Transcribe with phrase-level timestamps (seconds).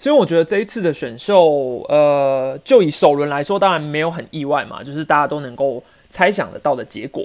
[0.00, 7.22] 所以我觉得这一次的选秀，呃，就以首轮来说，当然没有很意外嘛，就是大家都能够猜想得到的结果，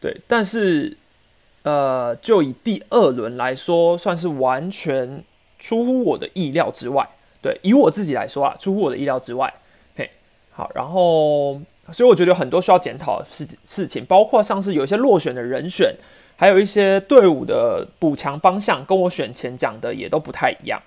[0.00, 0.16] 对。
[0.26, 0.96] 但是，
[1.64, 5.22] 呃，就以第二轮来说，算是完全
[5.58, 7.06] 出乎我的意料之外，
[7.42, 7.60] 对。
[7.62, 9.52] 以我自己来说啊，出乎我的意料之外，
[9.94, 10.08] 嘿，
[10.50, 10.72] 好。
[10.74, 11.60] 然后，
[11.92, 15.94] 所以我觉得有很多需要检讨的事事情，包括像是有一些落选的人选，
[16.36, 20.80] 还有一些队伍的补强方向，跟我选前讲的也都不太一样。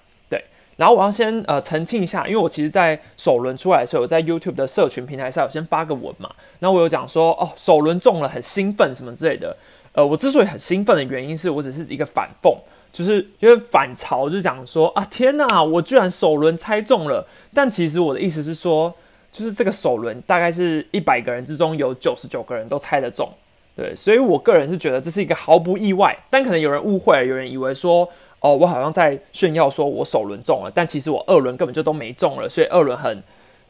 [0.77, 9.57] 然后我要先呃澄清一下，因为我其实，在首轮出来的时候，我在 YouTube 的社群平台上有先发个文嘛，然后我有讲说，哦，首轮中了，很兴奋什么之类的。
[9.93, 12.55] 呃，我之所以很兴奋的原因是我只是一个反讽，
[12.91, 17.27] 就是因为反潮，就讲说啊，天哪，我居然首轮猜中了。
[17.51, 18.93] 但其实我的意思是说，
[19.31, 23.27] 就是这个首轮大概是一百个人之中有九十九个人都猜得中，
[23.75, 28.07] 对，所以我个人是觉得这是一个毫不意外，但可能有人误会，有人以为说。
[28.39, 33.23] 哦，我好像在炫耀说我首轮中了，但其实我二轮根本就都没中了，所以二轮很，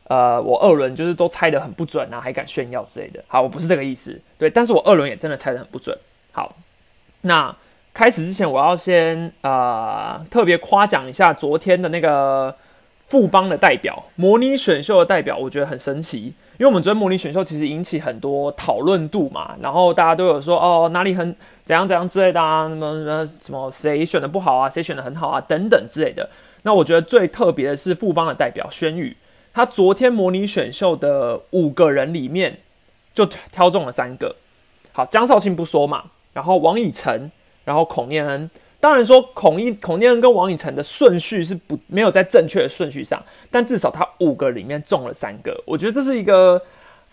[0.04, 3.24] 呃，我二轮就是都猜的很不准啊，还敢炫耀之类的。
[3.28, 5.98] 好，我不是这个意思，对，但是我二轮也真的猜的很不准。
[6.34, 6.54] 好，
[7.22, 7.56] 那
[7.94, 12.54] 开始之前我要先呃特别夸奖一下昨天的那个
[13.08, 16.34] 富邦的代表，模拟选秀的代表，我觉得很神奇。
[16.60, 26.30] 因为我们昨天模拟选秀其实引起很多讨论度嘛，然后大家都有说哦哪里很怎样怎样之类的啊，什么什么什么谁选的不好啊，谁选的很好啊等等之类的。
[26.64, 29.16] 那我觉得最特别的是富邦的代表轩宇，
[29.54, 32.60] 他昨天模拟选秀的五个人里面
[33.14, 34.36] 就挑中了三个。
[34.92, 37.32] 好，江少庆不说嘛，然后王以诚，
[37.64, 38.50] 然后孔念恩。
[38.88, 43.22] 当然说孔一孔念恩跟王以诚的顺序是不没有在正确的顺序上，
[43.52, 46.62] 但至少他五个里面中了三个，我觉得这是一个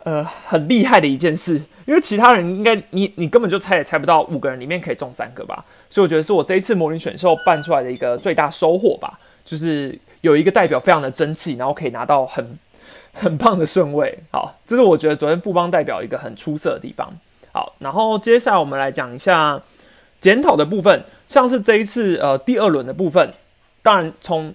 [0.04, 12.56] 呃很厉害的一件事，因为其他人应该你你根本就猜也猜不到五个人里面可以中三个吧，所以我觉得是我这一次模拟选秀办出来的一个最大收获吧，就是有一个代表非常的争气，然后可以拿到很
[13.12, 17.12] 很棒的顺位，好，这是我觉得昨天富邦代表一个很出色的地方。
[17.50, 19.60] 好，然后接下来我们来讲一下
[20.20, 21.02] 检讨的部分。
[21.34, 23.28] 像是这一次呃第二轮的部分，
[23.82, 24.54] 当然从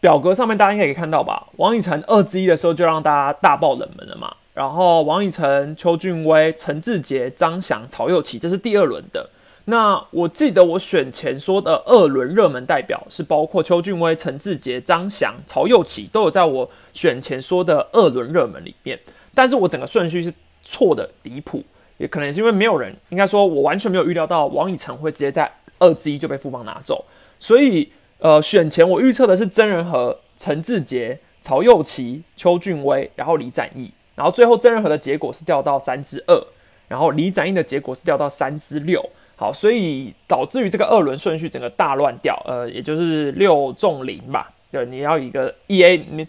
[0.00, 4.34] 表格上面大家应该可以看到吧，王以诚二之一的时候就让大家大爆冷门了嘛。
[4.54, 9.28] 然后王以诚、邱俊威、陈志杰、张翔、曹佑琪，这是第二轮的。
[9.66, 18.98] 那我记得我选前说的二轮热门代表是包括邱俊威、陈志杰、张翔、曹佑琪，都有在我选前说的二轮热门里面。
[19.34, 20.32] 但是我整个顺序是
[20.62, 21.62] 错的离谱，
[21.98, 25.52] 也可能是因为没有人，应该说我完全没有预料到王以诚会直接在。
[25.78, 27.04] 二之一就被富邦拿走，
[27.38, 36.46] 所以呃选前我预测的是曾仁和、陈志杰、曹佑琪、邱俊威，然后李展毅，然后最后曾仁和的结果是掉到三之二，
[36.88, 39.04] 然后李展毅的结果是掉到三之六，
[39.36, 46.26] 好，所以导致于这个二轮顺序整个大乱掉，呃，也就是六中零吧，对，你要一个 E A，你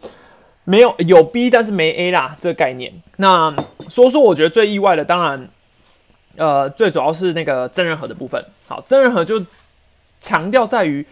[0.63, 2.93] 没有有 B 但是没 A 啦，这个概念。
[3.17, 3.55] 那
[3.89, 5.49] 说说我觉得最意外的，当然。
[6.37, 8.41] 呃，最主要是那个真人和的部分。
[8.69, 9.43] 好，真人和就
[10.19, 11.05] 强调在于，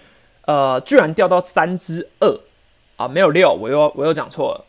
[0.46, 2.40] 呃，居然掉到三之二
[2.96, 4.66] 啊，没有六，我又我又讲错了，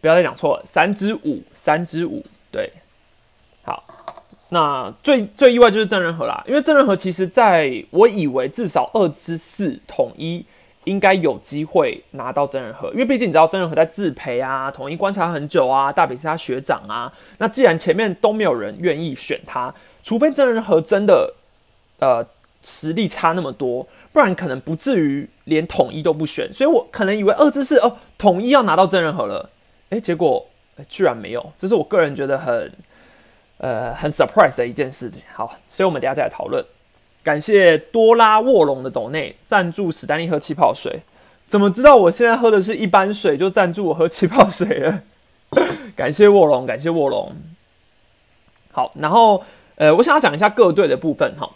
[0.00, 2.72] 不要再讲错了，三之五，三之五，对，
[3.62, 3.84] 好，
[4.48, 10.44] 那最最意外就是真人和啦，因为真人和其实在我以为至少二之四统一。
[10.84, 17.12] 应该有机会拿到真人和，因为毕竟你知道真人和在自培啊，统一观察很久啊，大比是他学长啊。
[17.36, 21.34] 那既然前面都没有人愿意选他，除非真人和真的
[21.98, 22.26] 呃
[22.62, 26.52] 实力差那么多，不然可能不至于连统一都不选。
[26.52, 29.50] 所以我可能以为二之四哦，统一要拿到真人和了，
[29.90, 30.46] 诶，结果
[30.88, 32.72] 居然没有，这是我个人觉得很
[33.58, 35.22] 呃很 surprise 的一件事情。
[35.34, 36.64] 好，所以我们等下再来讨论。
[37.22, 41.00] 感谢多拉卧龙的斗内赞助史丹利喝气泡水，
[41.46, 45.02] 怎么知道我现在喝的是一般水就赞助我喝气泡水了？
[45.94, 47.34] 感谢卧龙，感谢卧龙。
[48.72, 49.42] 好，然后
[49.76, 51.50] 呃，我想要讲一下各队的部分哈。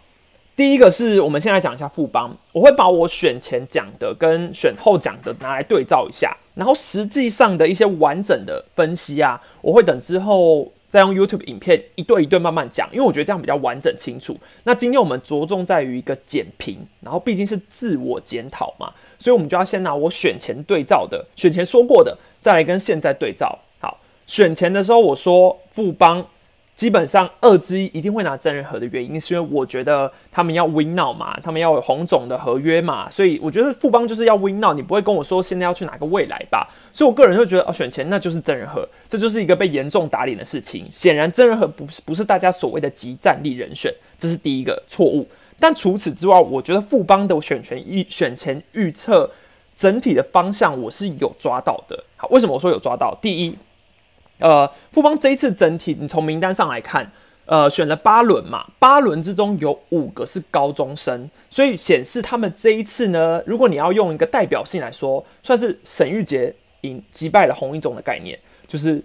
[0.62, 10.70] 第一个是我们先来讲一下富邦，我会把我选前讲的跟选后讲的拿来对照一下，然后实际上的一些完整的分析啊，我会等之后。
[10.88, 14.38] 再用 YouTube 影片一对一对慢慢讲，因为我觉得这样比较完整清楚。
[14.64, 23.58] 那今天我们着重在于一个简评，然后毕竟是自我检讨嘛，所以我们就要先拿我选前对照的、选前说过的，再来跟现在对照。
[23.80, 26.24] 好，选前的时候我说富邦。
[26.82, 36.68] 基本上二之一一定会拿真人和的原因，是因为我觉得他们要 win now 嘛，他们要有红总的合约嘛，所以我觉得富邦就是要 win now，你不会跟我说现在要去哪个未来吧？
[36.92, 40.84] 所以我个人会觉得哦，选钱那就是真人和，这就是一个被严重打脸的事情。
[40.90, 45.24] 显然真人和不是不是大家所谓的集战力人选，这是第一个错误。
[45.60, 49.30] 但除此之外，我觉得富邦的选权预选前预测
[49.76, 52.02] 整体的方向我是有抓到的。
[52.16, 53.16] 好，为什么我说有抓到？
[53.22, 53.56] 第一，
[54.42, 57.10] 呃，富邦这一次整体，你从名单上来看，
[57.46, 69.02] 呃，选了八轮嘛，八轮之中有五个是高中生，所以显示他们这一次呢，如果你要用一个代表性来说，算是沈玉杰赢击败了洪一中的概念，就是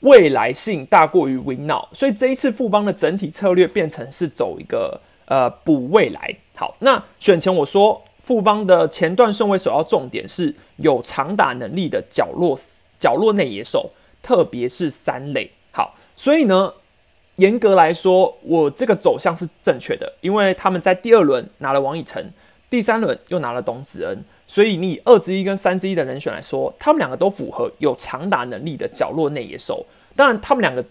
[0.00, 6.34] 未来性大过于 win now，所以这一次富邦的整体策略变成是走一个呃补未来。
[6.56, 8.02] 好，那选前我说。
[8.22, 12.56] 富邦的前段顺位首要重点是有长打能力的角落
[12.98, 13.90] 角落内野手，
[14.22, 15.50] 特别是三垒。
[15.72, 16.72] 好，所以呢，
[17.36, 22.24] 严格来说，我这个走向是正确的，因为他们在第二轮拿了王以诚，
[22.68, 29.86] 第三轮又拿了董子恩，所以你以二之一跟三之一的人选来说，他们两个都符合有长打能力的角落内野手。
[30.14, 30.84] 当然，他们两个。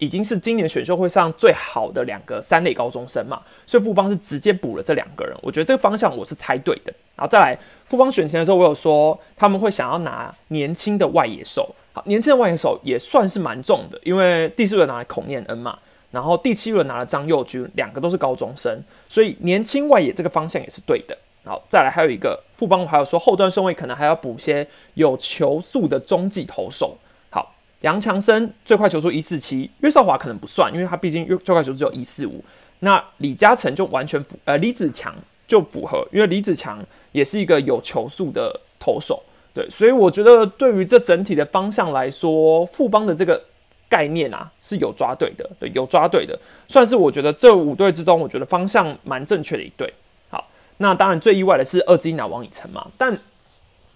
[0.00, 5.36] 已经是今年选秀会上最好的两个三类高中生嘛，所以富邦是直接补了这两个人。
[5.42, 6.94] 我觉得这个方向我是猜对的。
[7.16, 7.58] 然后再来，
[7.88, 11.74] 富邦选前的时候，我有说他们会想要拿年轻的外野手。
[12.06, 15.78] 年轻的外野手也算是蛮重的，因为第四轮拿了孔念恩嘛，
[16.10, 21.16] 然后第七轮拿了张佑军，两个都是高中生，所以年轻外野这个方向也是对的。
[21.44, 26.98] 好，再来还有一个富邦还有说后段顺位可能还要补些有球速的中继投手。
[27.30, 32.44] 好杨强生最快球速一四七，岳少华可能不算，因为他毕竟最快球速只有一四五。
[32.80, 35.14] 那李嘉诚就完全符，呃，李子强
[35.46, 39.22] 就符合，因为李子强也是一个有球速的投手，
[39.58, 43.42] 对，所以我觉得对于这整体的方向来说，富邦的这个
[43.88, 46.38] 概念啊是有抓对的，对，有抓对的，
[46.68, 49.92] 算是我觉得这五队之中，我觉得方向蛮正确的一队。
[50.30, 50.46] 好，
[50.76, 53.18] 那当然最意外的是二之一拿王以诚嘛，但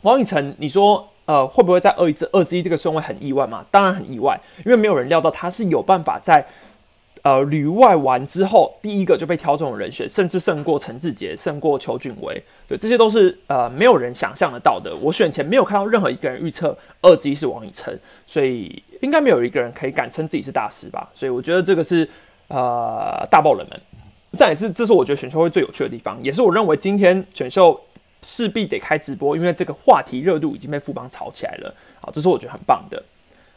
[0.01, 1.09] 王以诚，你说？
[1.25, 3.65] 呃，会不会在二一、二之一这个顺位很意外吗？
[3.71, 4.37] 当然很意外，
[4.67, 6.45] 因为没有人料到他是有办法在
[7.23, 14.95] 呃旅外完之后，第一个就被挑中的人选，甚至胜过陈志杰，胜过邱俊威，对，这些都是呃没有人想象得到的。
[14.97, 17.97] 我选前没有看到任何一个人预测二之一是王以诚，
[18.27, 21.09] 所以应该没有一个人可以敢称自己是大师吧？
[21.15, 22.09] 所以我觉得这个是
[22.49, 23.81] 呃大爆冷门，
[24.39, 27.81] 但也是这是我觉得选秀会最有趣的地方，也是我认为今天选秀。
[28.25, 31.75] 势必得开直播，因为这个话题热度已经被富邦炒起来了。
[32.01, 33.03] 好，这是我觉得很棒的。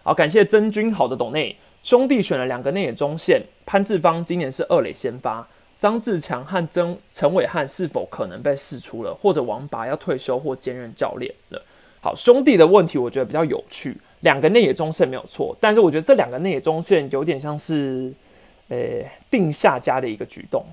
[0.02, 5.48] 好，感谢曾君好的董内兄弟选了两个内野中线，潘志芳今年是二垒先发，
[5.78, 11.62] 张志强和曾陈伟汉是否可能被释出了，或者王拔要退休或兼任教练了？
[12.02, 18.12] 好，兄弟的问题我觉得比较有趣，两个内野中线没有错，但是我觉得这两个内野中线有点像是
[18.70, 18.78] 呃
[19.30, 20.66] 定下家的一个举动。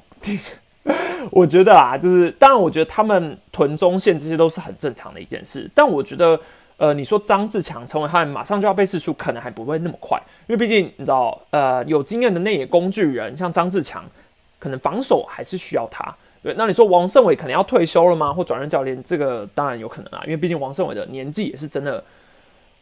[1.30, 5.70] 我觉得啊，就是当然，我觉得他们屯中线这些都是很正常的一件事。
[5.74, 6.40] 但我觉得，
[6.82, 14.04] 呃，你说张志强成为他们马上就要被释出，可能还不会那么快，因为毕竟你知道，呃，有经验的内野工具人像张志强，
[14.58, 16.12] 可能防守还是需要他。
[16.42, 18.32] 对，那你说王胜伟可能要退休了吗？
[18.32, 19.00] 或转任教练？
[19.04, 22.02] 这个当然有可能啊，因为毕竟王胜伟的年纪也是真的，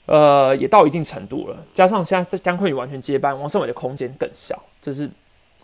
[0.06, 1.56] 呃，也到一定程度了。
[1.74, 5.10] 加上现在姜昆宇完全接班，王胜伟的空间更小，这是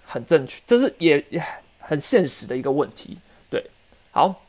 [0.04, 1.42] 很正确，这是也也。
[1.88, 3.16] 很现实的一个问题，
[3.48, 3.64] 对，
[4.10, 4.42] 好，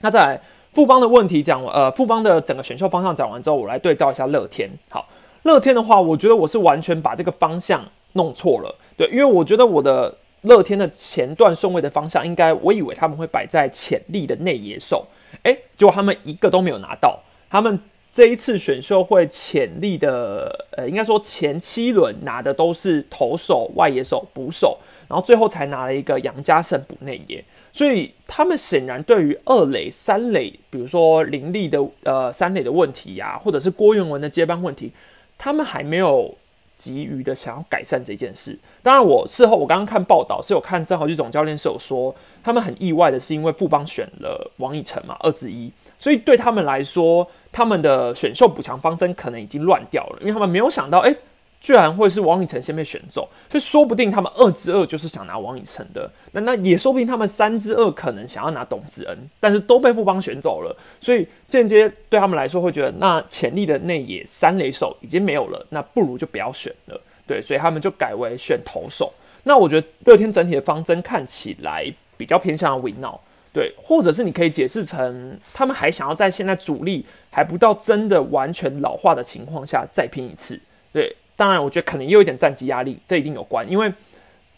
[0.00, 0.40] 那再来
[0.76, 4.68] 富邦的问题讲，呃，富邦的整个选秀方向讲完之后，我来对照一下乐天。
[4.90, 5.08] 好，
[5.44, 7.82] 乐天的话，我觉得我是完全把这个方向
[8.12, 15.06] 弄错了，对，因为我觉得我的乐天的前段顺位的方向，应该我以为他们会摆在潜力的内野手，
[15.44, 17.80] 诶，结果他们一个都没有拿到，他们
[18.12, 24.76] 这一次选秀会潜力的，呃，应该说前七轮拿的都是投手、外野手、捕手。
[25.08, 27.42] 然后最后才拿了一个杨家胜补内野，
[27.76, 34.90] 所以他们显然对于二垒、三垒，比如说林立的呃三垒的问题呀，或者是郭元文的接班问题，
[35.36, 36.34] 他们还没有
[36.74, 38.58] 急于的想要改善这件事。
[38.82, 51.14] 当然，我事后我刚刚看报道是有看郑豪基总教练是有说，他们很意外的是因为富邦选了王以诚嘛，二之一，所以对他们来说，他们的选秀补强方针可能已经乱掉了，因为他们没有想到，哎。
[51.60, 69.12] 居然会是王以诚先被选走，所以说不定他们二之二就是想拿王以诚的，那那也说不定他们三之二可能想要拿董子恩，但是都被富邦选走了，所以间接对他们来说会觉得那潜力的内野三垒手已经没有了，那不如就不要选了，对，所以他们就改为选投手。
[69.42, 73.18] 那我觉得乐天整体的方针看起来比较偏向 win now，
[73.52, 80.60] 对，或者是你可以解释成他们还想要在现在主力还不到真的完全老化的情况下再拼一次，
[80.92, 81.16] 对。
[81.36, 83.92] 当然，我觉得可能也有一点战绩压力，这一定有关，因为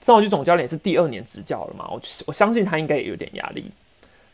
[0.01, 3.65] 郑浩基总教练是第二年执教了嘛，我我相信他应该也有点压力。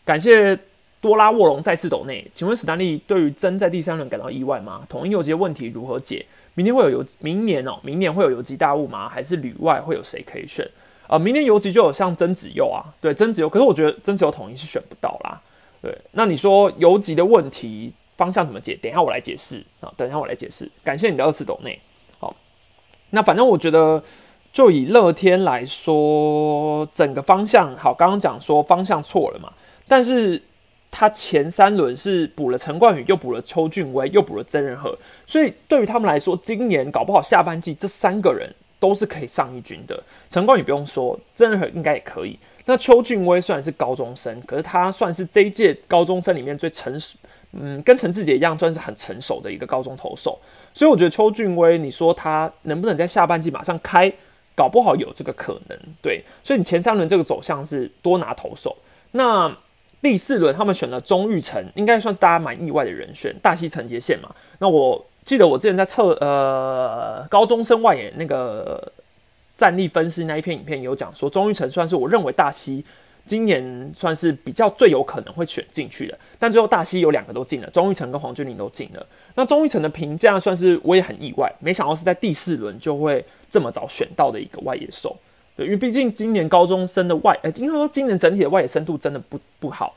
[0.04, 0.56] 感谢
[1.00, 4.86] 多拉沃隆再次抖内，请问史丹利对于真在第三轮感到意外吗？
[4.88, 6.24] 统一游击问题如何解？
[6.52, 9.08] 明天会有游明年哦，明年会有游击大雾吗？
[9.08, 10.64] 还是旅外会有谁可以选？
[11.08, 15.40] 呃，明年游击就有像曾子佑啊，对曾子佑，可是我觉得曾子佑统一是选不到啦。
[15.82, 18.74] 对，那你说游击的问题方向怎么解？
[18.82, 20.70] 等一下我来解释啊，等一下我来解释。
[20.82, 21.78] 感谢你的二次抖内。
[23.14, 24.02] 那反正我觉得，
[24.52, 29.52] 就以乐天来说，整个方向好，刚刚讲说方向错了嘛，
[29.88, 30.42] 但是
[30.90, 40.02] 他前三轮是补了陈冠宇，又补了邱俊威，又补了曾仁和，所以对于他们来说，今年搞不好下半季这三个人都是可以上一军的。
[40.28, 42.38] 陈冠宇不用说，曾仁和应该也可以。
[42.66, 47.18] 那邱俊威虽然是高中生，可是他算是这一届高中生里面最成熟，
[47.58, 50.38] 嗯，跟陈志杰一样，算是很成熟的一个高中投手。
[50.72, 54.12] 所以我觉得邱俊威，你说他能不能在下半季马上开，
[54.54, 55.78] 搞不好有这个可能。
[56.02, 58.76] 对，所以你前三轮这个走向是多拿投手。
[59.12, 59.56] 那
[60.02, 64.34] 第四轮他们选了钟玉成，应该算是大家蛮意外的人选，大溪承接线嘛。
[64.58, 68.92] 那我记得我之前在测呃高中生外野那个。
[69.56, 72.84] 战力分析那一篇影片有讲说，钟玉成算是我认为大西
[73.24, 79.06] 今年算是比较最有可能会选进去的，但最后大西有两个都进了，钟玉成跟黄俊麟都进了。
[79.34, 85.16] 那钟玉成的评价算是我也很意外，没想到是在第四轮就会这么早选到的一个外野手。
[85.56, 89.94] 对，因为毕竟今年高中生的外，呃，应该说今年整体的外野深度真的不不好。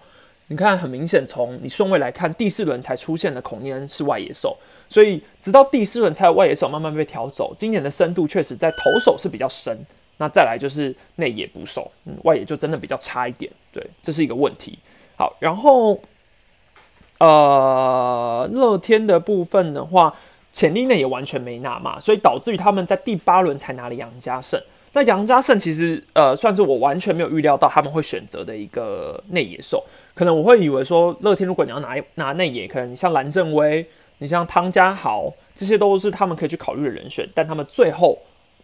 [0.48, 4.56] 你看，很明显从你顺位来看，第四轮才出现的孔念恩是外野手。
[4.88, 7.54] 所以，直到第四轮才有外野手慢慢被调走。
[7.58, 9.78] 今年的深度确实在投手是比较深，
[10.16, 13.52] 那再来就是内野捕手，嗯，外野就真的比较差一点。
[13.74, 14.80] 对，这是一个问题。
[15.18, 16.00] 好，然后，
[17.20, 20.14] 呃，乐天的部分的话，
[20.52, 24.62] 潜力内也完全没拿嘛，所以导致于他们在第八轮才拿了杨家胜。
[24.94, 29.84] 那杨家胜其实，呃，算是我完全没有预料到他们会选择的一个内野手。
[30.14, 33.88] 可能我会以为说，乐天如果你要拿拿内野，可能你像蓝正威。
[34.20, 38.18] 你像汤家豪，这些都是他们可以去考虑的人选，但他们最后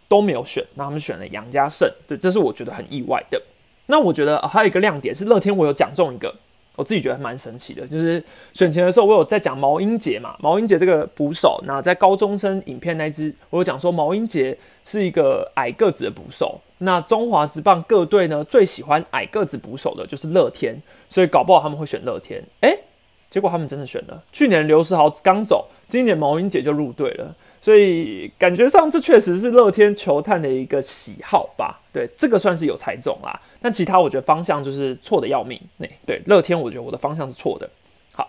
[0.08, 3.40] 都没有选，那他们选了杨家胜，对，这是我觉得很意外的。
[3.86, 6.34] 那我觉得还有一个亮点是乐天，我有讲中一个，
[6.76, 22.80] 我自己觉得蛮神奇的，就是选前的时候我有在讲毛英杰嘛，毛英杰这个捕手，那在高中生影片那支，我有讲说毛英杰是一个矮个子的捕手，那中华职棒各队呢最喜欢矮个子捕手的就是乐天，所以搞不好他们会选乐天，诶。
[23.26, 24.22] 结果他们真的选了。
[24.30, 31.80] 去年刘世豪刚走，今年毛英杰就入队了，所以感觉上这确实是乐天球探的一个喜好吧？
[31.90, 33.40] 对，这个算是有猜中啦。
[33.58, 35.58] 但其他我觉得方向就是错的要命。
[35.78, 37.66] 那对乐天，我觉得我的方向是错的。
[38.12, 38.28] 好，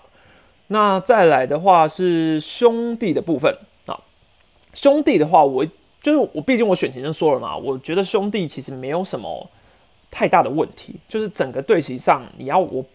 [0.68, 3.54] 那再来的话是兄弟的部分
[3.88, 4.00] 啊。
[4.74, 5.66] 兄弟的话，我
[6.02, 9.50] 就是我，毕竟我选前就说了嘛，我觉得兄弟其实没有什么
[10.10, 12.86] 太大的问题，就是整个队形上你要我。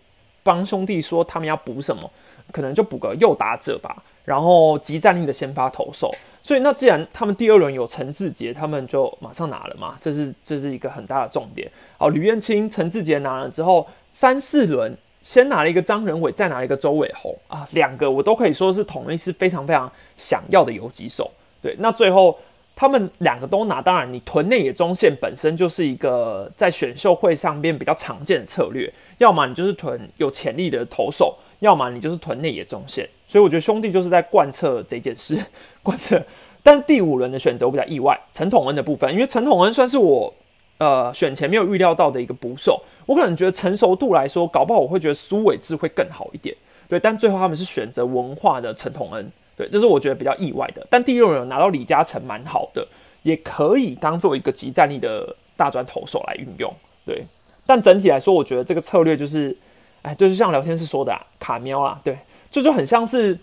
[0.42, 2.10] 帮兄弟说他们要补什么，
[2.52, 6.10] 可能就补个右打者吧，然后集战力的先发投手。
[6.42, 11.70] 所以那既然他们第二轮有陈志杰，他们就马上拿了嘛，这是这是一个很大的重点。
[11.98, 21.30] 好，吕彦青、陈志杰拿了之后，三四轮先拿了一个张仁伟，再拿了一个周伟宏啊，两个我都可以说是统一是非常非常想要的游击手。
[21.62, 22.38] 对，那最后。
[22.76, 33.08] 他们两个都拿，当然你囤内野中线本身就是一个在选秀会上面比较常见的策略，要么你就是囤有潜力的投手，要么你就是囤内野中线。
[33.26, 35.38] 所以我觉得兄弟就是在贯彻这件事，
[35.82, 36.20] 贯彻。
[36.62, 40.34] 但第五轮的选择我比较意外，陈统恩的部分，因为陈统恩算是我
[40.78, 46.54] 呃选前没有预料到的一个捕手，我可能觉得成熟度来说，搞不好我会觉得苏伟志会更好一点，
[46.88, 47.00] 对。
[47.00, 49.30] 但最后他们是选择文化的陈统恩。
[49.56, 50.86] 对，这是我觉得比较意外的。
[50.88, 52.86] 但第六轮拿到李嘉诚蛮好的，
[53.22, 56.72] 也可以当做一个集战力的大专投手来运用。
[57.04, 57.22] 对，
[57.66, 59.54] 但整体来说，我觉得这个策略就是，
[60.02, 62.18] 哎，就是像聊天室说的啊，卡喵啊，对，
[62.50, 63.38] 这就很像是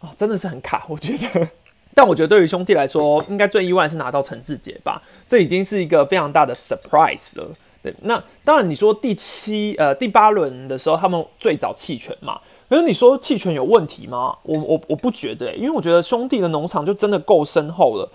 [0.00, 0.84] 啊，真的是很卡。
[0.88, 1.48] 我觉得，
[1.94, 7.48] 但我觉得对于兄弟来说，应该最意外是拿到陈志杰吧，这已经是一个非常大的 surprise 了。
[7.82, 12.40] 对，那当然你说第七呃第八轮的时候，他们最早弃权嘛。
[12.68, 14.36] 可是你说弃权有问题吗？
[14.42, 18.06] 我我我不觉得，因为我觉得兄弟的农场就真的够深厚了，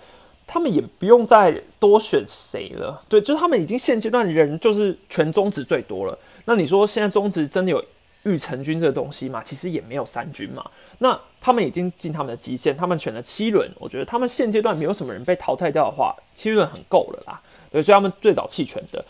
[0.46, 3.02] 他们也不用再多选谁了。
[3.08, 6.16] 对，就是他们已经现阶段人就是全中职最多了。
[6.44, 7.84] 那你说现在中职真的有
[8.24, 9.42] 玉成军这个东西吗？
[9.44, 10.64] 其实也没有三军嘛。
[10.98, 17.40] 那他们已经进他们的极限，他们选了七轮，我觉得他们现阶段没有什么人被淘汰掉的话，七轮很够了啦。
[17.70, 19.04] 对，所以他们最早弃权的。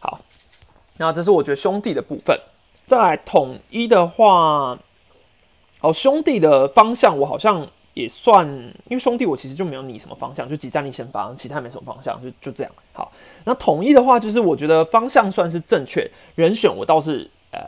[0.00, 0.20] 好，
[0.98, 2.38] 那这是我觉得兄弟的部分。
[2.86, 4.78] 再来统一的话。
[5.80, 7.64] 好，兄弟的方向我好像
[7.98, 8.46] 也算，
[8.88, 12.72] 因为兄弟我其实就没有你什么方向，就几战力先发，其他没什么方向，就就这样。
[12.92, 13.10] 好，
[13.44, 17.60] 那统一的话，就是我觉得方向算是正确，人选我倒是呃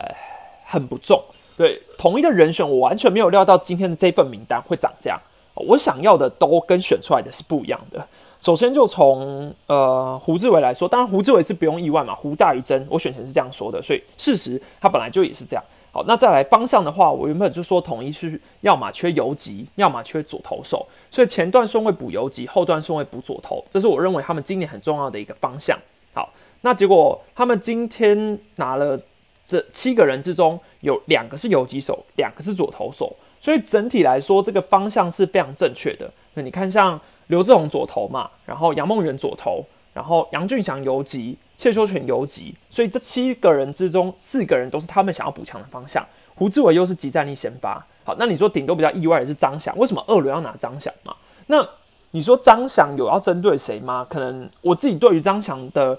[0.65, 1.21] 很不重。
[1.57, 5.19] 对，统一的人选我完全没有料到今天的这份名单会长这样。
[5.53, 8.07] 我想要的都跟选出来的是不一样的。
[8.39, 15.63] 首先就从呃胡志伟来说，当然胡志伟是不用意外嘛，胡大于真，我选前是这样说的，所以事实他本来就也是这样。
[15.93, 25.77] 好，那再来方向的话，我原本就说统一是要么缺游击，要么缺左投手，所以前段顺位补游击，后段顺位补左投，这是我认为他们今年很重要的一个方向。
[26.13, 26.31] 好，
[26.61, 28.97] 那结果他们今天拿了
[29.45, 36.09] 这七个人之中，有两个是游击手，两个是左投手，所以整体来说，这个方向是非常正确的。
[36.35, 41.37] 那你看，像刘志宏左投嘛，然后杨梦圆左投，然后杨俊祥游击。
[41.61, 46.03] 谢修全游击，所以这七个人之中，四个人都是他们想要补强的方向。
[46.33, 51.15] 胡志伟又是集战力先发，好，那你说顶多比较意外的是张翔，为什么二轮要拿张翔嘛？
[51.45, 51.63] 那
[52.09, 54.03] 你说张翔有要针对谁吗？
[54.09, 55.95] 可能我自己对于张翔的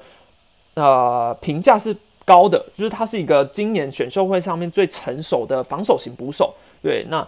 [0.75, 6.52] 呃评价是高的，就是他是一个今年选秀会上面最成熟的防守型捕手，
[6.83, 7.25] 对，那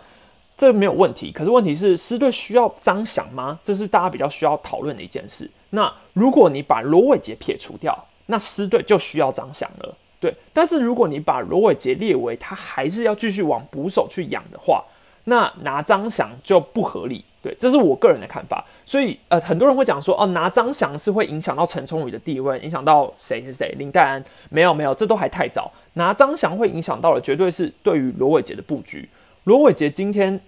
[0.56, 1.30] 这没有问题。
[1.30, 3.56] 可是问题是，狮队需要张翔吗？
[3.62, 5.48] 这是大家比较需要讨论的一件事。
[5.70, 7.96] 那如果你把罗伟杰撇除掉，
[8.26, 10.34] 那狮队就需要张翔了，对。
[10.52, 14.82] 但是如果你把罗伟杰列为他还是要继续往捕手去养的话，
[15.24, 18.64] 那拿张翔就不合理，对，这是我个人的看法。
[18.86, 25.70] 所以呃，很多人会讲说，哦，拿张翔是会影响到陈崇宇的地位，影响到谁谁谁，林黛安没有没有，这都还太早。
[25.92, 29.06] 拿张翔会影响到的，绝对是对于罗伟杰的布局。
[29.44, 30.40] 罗伟杰今天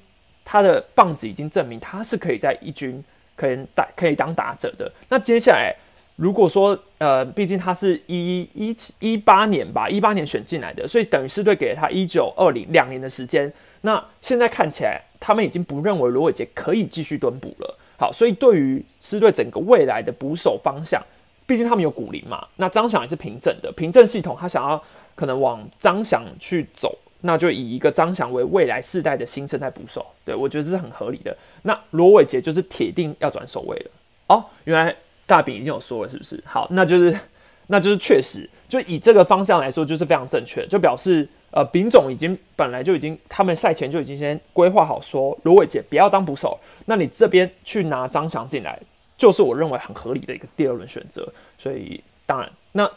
[0.44, 3.04] 他的棒子已经证明他是可以在一军
[3.34, 4.90] 可以打可以当打者的。
[5.10, 5.76] 那接下来。
[6.16, 13.52] 如果说，呃，毕竟他是一一一八年吧，一八年选进来的，所以等于是队给了他一九二零两年的时间。
[13.82, 17.78] 那现在看起来，他们已经不认为罗伟杰可以继续蹲捕了。
[17.98, 21.02] 好，所以对于狮队整个未来的捕手方向，
[21.46, 24.82] 毕竟他们有古林嘛，那张翔也是凭证的，凭证系统他想要
[25.14, 30.04] 可能往张翔去走，那就以一个张翔为未来世代的新生代捕手。
[30.24, 31.36] 对我觉得这是很合理的。
[31.62, 33.90] 那罗伟杰就是铁定要转守卫了。
[34.28, 34.96] 哦，原来。
[35.26, 36.40] 大饼已经有说了，是不是？
[36.46, 37.18] 好，那就是，
[37.66, 48.78] 那就是确实，就以这个方向来说，就是非常正确，就表示，呃，丙总已经本来就已经，他们赛前就已经先规划好，说罗伟杰不要当捕手，那你这边去拿张翔进来，
[49.18, 51.26] 就是我认为很合理的一个第二轮选择。
[51.58, 52.88] 所以，当然，那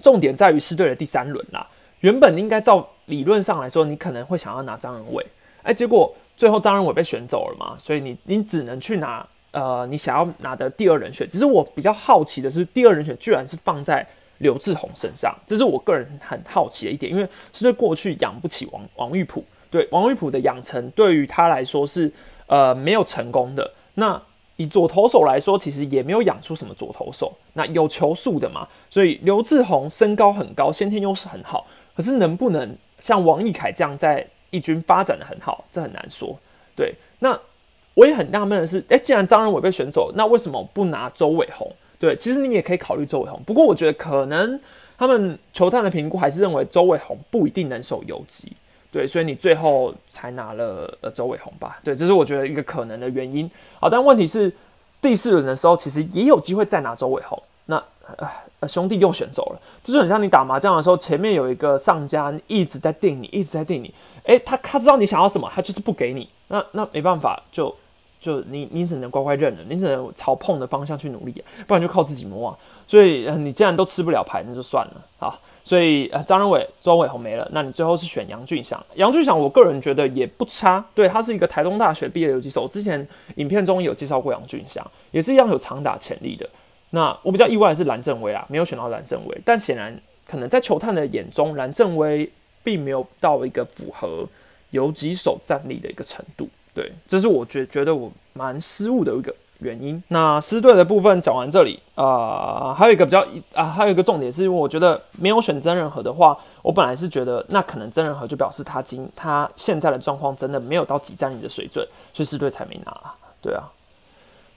[0.00, 1.68] 重点在于是队的第三轮啦。
[2.00, 5.24] 原本应该照理论上来说，你可能会想要拿张仁伟，
[5.62, 9.28] 哎，结果最后张仁伟被选走了嘛，所以你你只能去拿。
[9.52, 14.04] 呃，你想要拿的第二人选，只是我比较好奇的是，第二人选居然是放在
[14.38, 22.10] 刘志宏身上，这是我个人很好奇的一点，因为是对过去养不起王王玉普，对王玉普的养成对于他来说是
[22.46, 23.70] 呃没有成功的。
[23.94, 24.20] 那
[24.56, 36.38] 以左投手来说，其实也没有养出什么左投手，那有球速的嘛，所以刘志宏身高很高，先天优势很好，可是能不能像王义凯这样在一军发展的很好，这很难说。
[36.74, 37.38] 对，那。
[37.94, 41.70] 我也很纳闷的是，哎，既然张仁伟被选走，那为什么不拿周伟宏？
[41.98, 43.40] 对，其实你也可以考虑周伟宏。
[43.44, 44.58] 不过我觉得可能
[44.98, 48.52] 他们球探的评估还是认为周伟宏不一定能守游击，
[48.90, 51.78] 对，所以你最后才拿了呃周伟宏吧？
[51.84, 53.48] 对，这是我觉得一个可能的原因。
[53.78, 54.52] 好，但问题是
[55.00, 57.40] 第四轮的时候，其实也有机会再拿周伟宏。
[57.66, 57.80] 那
[58.58, 63.94] 呃兄弟又选走了，这就很像你打麻将的时候，前面有一个上家一直在定你，一直在定你。
[64.24, 66.28] 哎，他他知道你想要什么，他就是不给你。
[66.48, 67.72] 那那没办法，就。
[68.22, 71.34] 就你，你只能乖乖认了，你只能朝碰的方向去努力，
[71.66, 72.56] 不然就靠自己摸啊。
[72.86, 78.80] 所以你既然都吃不了牌，那就算了啊，所以呃，张仁伟、周伟宏没了，那你最后是选杨俊祥。
[78.94, 83.04] 杨俊祥，我个人觉得也不差，对他是一个台东大学毕业的游击手，我之前
[83.34, 86.48] 影片中有介绍过杨俊祥，也是一样有长打潜力的。
[86.90, 92.30] 那我比较意外的是蓝正威啊，没有选到蓝正威，但显然可能在球探的眼中，蓝正威
[92.62, 94.24] 并没有到一个符合
[94.70, 96.48] 游击手战力的一个程度。
[96.74, 100.02] 对，这是我觉觉得我蛮失误的一个原因。
[100.08, 113.14] 那狮队的部分讲完这里啊，还有一个比较啊，还有一个重点是，因为我觉得没有选曾仁和的话，我本来是觉得那可能曾仁和就表示他今他现在的状况真的没有到几战里的水准，所以狮队才没拿。
[113.42, 113.70] 对啊，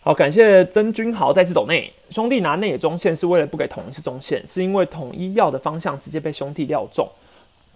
[0.02, 7.10] 好，感谢曾君豪再次走内兄弟拿内野中线是为了不给统一是中线，是因为统一要的方向直接被兄弟料中，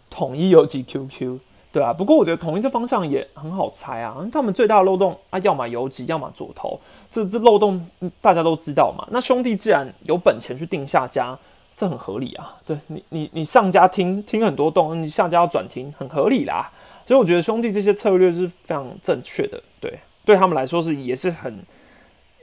[0.09, 1.39] 统一有几 QQ。
[1.71, 4.17] 对啊，不过我觉得统一这方向也很好猜啊。
[4.31, 6.79] 他们最大的漏洞啊，要么游击，要么左投，
[7.11, 7.87] 这这漏洞
[8.19, 9.07] 大家都知道嘛。
[9.11, 11.37] 那兄弟既然有本钱去定下家，
[11.75, 12.57] 这很合理啊。
[12.65, 16.71] 对你，你你上家听听很多洞，你下家要转听，很合理啦。
[17.05, 19.61] 所以我觉得兄弟这些策略是非常正确的。
[19.79, 21.63] 对，对他们来说是也是很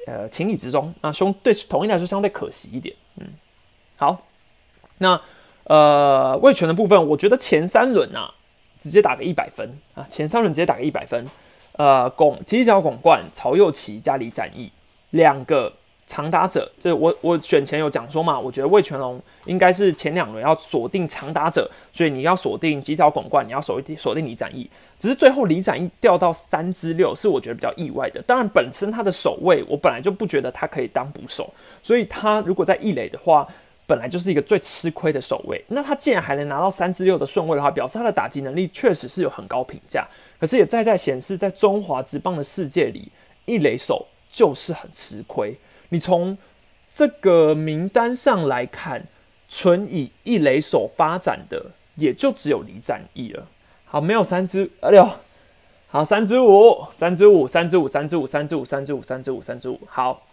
[0.06, 0.94] 呃情理之中。
[1.00, 2.94] 那兄对统一来说相对可惜一点。
[3.16, 3.26] 嗯，
[3.96, 4.22] 好，
[4.98, 5.20] 那
[5.64, 8.32] 呃魏权的部分，我觉得前三轮啊。
[8.78, 10.06] 直接打个一百分啊！
[10.10, 11.26] 前三轮直接打个一百分。
[11.72, 14.72] 呃，巩犄角拱冠、曹佑奇加李展毅
[15.10, 15.70] 两个
[16.06, 24.68] 长打者，这我我选前有讲说嘛，我觉得魏全龙应该是前两轮要锁定长打者，所以你要锁定及早拱冠，你要锁定锁定李展毅。
[24.98, 28.22] 只是最后李展毅掉到三支六，是我觉得比较意外的。
[28.22, 33.46] 当然，本身他的守卫我本来就不觉得他可以当捕手，所以他如果在一垒的话，
[33.86, 35.64] 本来就是一个最吃亏的守卫。
[35.68, 40.06] 那他既然还能拿到三支六的顺位的话，表示他的打击能力确实是有很高评价。
[40.38, 43.10] 可是也在在显示，在中华职棒的世界里，
[43.44, 45.56] 一垒手就是很吃亏。
[45.90, 46.36] 你从
[46.90, 49.06] 这个名单上来看，
[49.48, 53.46] 纯以一垒手发展的也就只有李展毅了。
[53.84, 55.08] 好，没有三支，哎呦，
[55.86, 59.80] 好，三支五，三支五，三支五，三支五，三支五，三支五，三支五，三支五。
[59.86, 60.25] 好，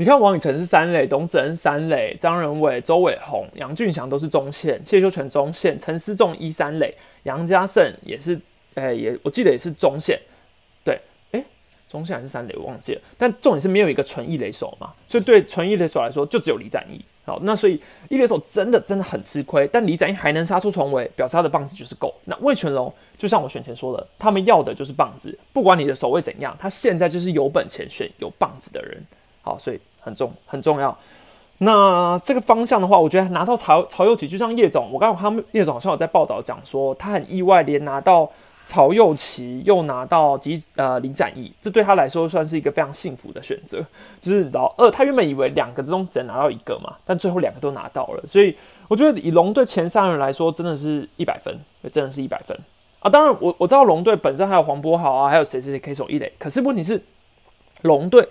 [0.00, 8.40] 你看王宇成是三垒，董子恩三垒，张仁伟、周伟宏、杨俊祥都是中线，谢修全中线，陈思仲一三垒，杨家胜也是，
[8.74, 10.16] 哎，也我记得也是中线。
[10.84, 11.00] 对，
[11.32, 11.44] 哎
[11.90, 13.00] 中线还是三垒，我忘记了。
[13.18, 17.04] 但重点是没有一个纯一垒手嘛，所以对纯一垒手来说，就只有李展毅。
[17.24, 19.68] 好，那所以一垒手真的真的很吃亏。
[19.72, 22.14] 但李展毅还能杀出重围，表示他的棒子就是够。
[22.26, 29.04] 那魏全龙就像我选前说的，他们要的就是棒子，不管你的守卫怎样，他现在就是有本钱选有棒子的人。
[29.48, 30.96] 好，所以很重很重要。
[31.58, 38.30] 那这个方向的话，我觉得拿到曹曹佑启，就像叶总，我刚刚他们叶总好像有在报道讲说，他很意外连拿到。
[38.70, 43.78] 曹佑齐又拿到几呃林展毅，这对他来说算是一个非常幸福的选择。
[44.20, 48.22] 就是老二，他原本以为两个之中只能拿到一个嘛，但最后两个都拿到了。
[48.26, 48.54] 所以
[48.86, 51.58] 我觉得以龙队前三人来说，真的是一百分，
[51.90, 52.54] 真的是一百分
[53.00, 53.08] 啊！
[53.08, 57.02] 当然，我我知道龙队本身还有黄波豪啊，还有谁谁谁可以守一垒，可是问题是
[57.84, 58.28] 龙队。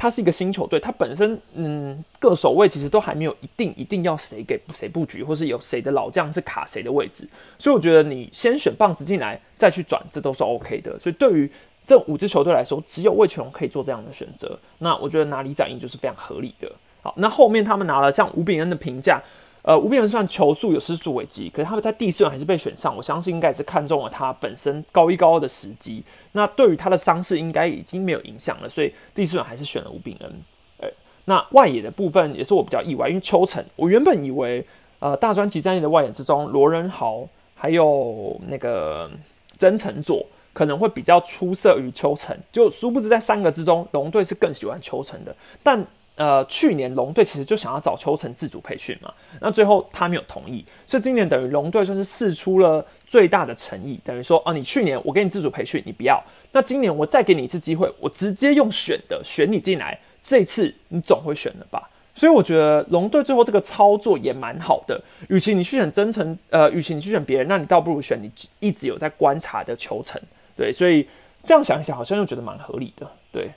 [0.00, 10.98] 它是一个新球队，它本身嗯各守卫其实都还没有一定一定要谁给谁布局，或是有谁的老将是卡谁的位置，所以我觉得你先选棒子进来再去转，这都是 OK 的。
[10.98, 11.50] 所以对于
[11.84, 14.58] 这五支球队来说，只有魏全龙可以做这样的选择。
[14.78, 16.72] 那我觉得拿李展英就是非常合理的。
[17.02, 19.22] 好，那后面他们拿了像吴炳恩的评价。
[19.62, 26.02] 呃，吴炳恩算球速有失速危机，可是他们在第四轮还是被选上，我相信应该是看中了他本身高一高二的时机。
[26.32, 30.32] 那对于他的伤势应该已经没有影响了，所以第四轮还是选了吴炳恩。
[30.78, 30.92] 诶，
[31.24, 34.64] 那外野的部分也是我比较意外，因为邱成，我原本以为
[34.98, 39.10] 呃大专级战役的外野之中，罗仁豪还有那个
[39.58, 45.86] 曾成佐可能会比较出色于邱成，就殊不知在三个之中，龙队是更喜欢邱成的，但。
[46.20, 61.88] 呃，去年龙队其实就想要找邱成自主培训嘛，那最后他没有同意，所以今年等于龙队算是试出了最大的诚意，等于说，哦，你去年我给你自主培训，你不要，那今年我再给你一次机会，我直接用选的选你进来，这次你总会选的吧？
[62.14, 70.20] 所以我觉得龙队最后这个操作也蛮好的，与其你去选真诚，呃，与其你去选别人，那你倒不如选你一直有在观察的邱成，
[70.54, 71.08] 对，所以
[71.42, 73.50] 这样想一想，好像又觉得蛮合理的，对，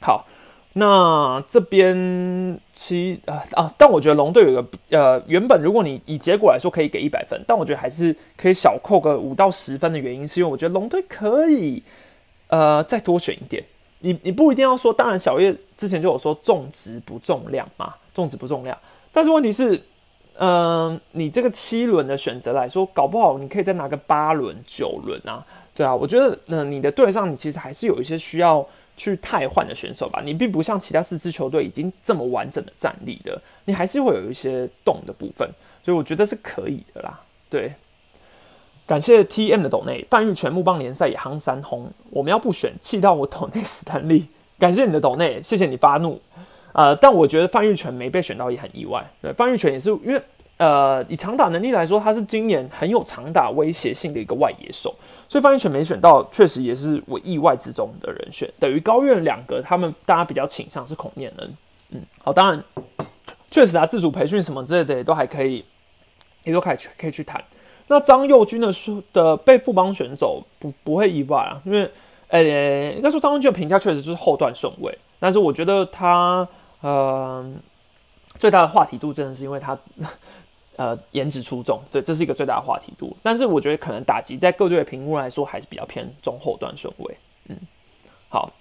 [0.00, 0.26] 好。
[0.78, 11.82] 那这边其呃啊，但我觉得龙队有个呃，原本如果你以结果来说可以给一百分，但我觉得还是可以小扣个五到十分的原因，是因为我觉得龙队可以
[12.48, 13.64] 呃再多选一点。
[14.00, 18.76] 你你不一定要说，当然小叶之前就有说重质不重量嘛，重质不重量。
[19.10, 19.82] 但是问题是，
[20.36, 25.42] 嗯，你这个七轮的选择来说，搞不好你可以再拿个八轮、九轮啊，
[25.74, 28.68] 对啊，我觉得那你的队上你其实还是有一些需要。
[28.96, 35.48] 去汰换的选手吧，你并不像其他四支球队已经这么完整的战力的，你还是会有一些动的部分，
[35.84, 37.20] 所以我觉得是可以的啦。
[37.50, 37.72] 对，
[38.86, 44.26] 感谢 T M 的斗内，半玉全木棒联赛也夯三轰，我们要不选，气到我斗内史丹利，
[44.58, 46.20] 感谢你的斗内，谢谢你发怒，
[46.72, 50.20] 呃，但我觉得范玉泉没被选到也很意外，对，范玉泉也是因为。
[50.58, 54.94] 呃，以长打能力来说，他是今年很有长打威胁性的一个外野手，
[55.28, 58.50] 所以范逸权没选到，确实也是我意外之中的人选。
[58.58, 61.54] 等于高院两个，他们大家比较倾向是孔念恩。
[61.90, 62.64] 嗯，好，当然，
[63.50, 65.62] 确实啊，自主培训什么之类的也都还可以，
[66.44, 67.44] 也都可以去可以去谈。
[67.88, 71.90] 那张佑军的书的被副帮选走，不不会意外啊，因为
[72.28, 72.42] 呃，
[72.94, 76.48] 应该说张佑军的评价确实就是后段顺位，但是我觉得他
[76.80, 77.44] 呃
[78.38, 79.78] 最大的话题度真的是因为他。
[80.76, 83.16] 呃，颜值出众，对，这是一个最大的话题度。
[83.22, 87.16] 但是我觉得可能打击在各队的评估来说还是比较偏中后段顺位。
[87.48, 87.56] 嗯，
[88.28, 88.52] 好，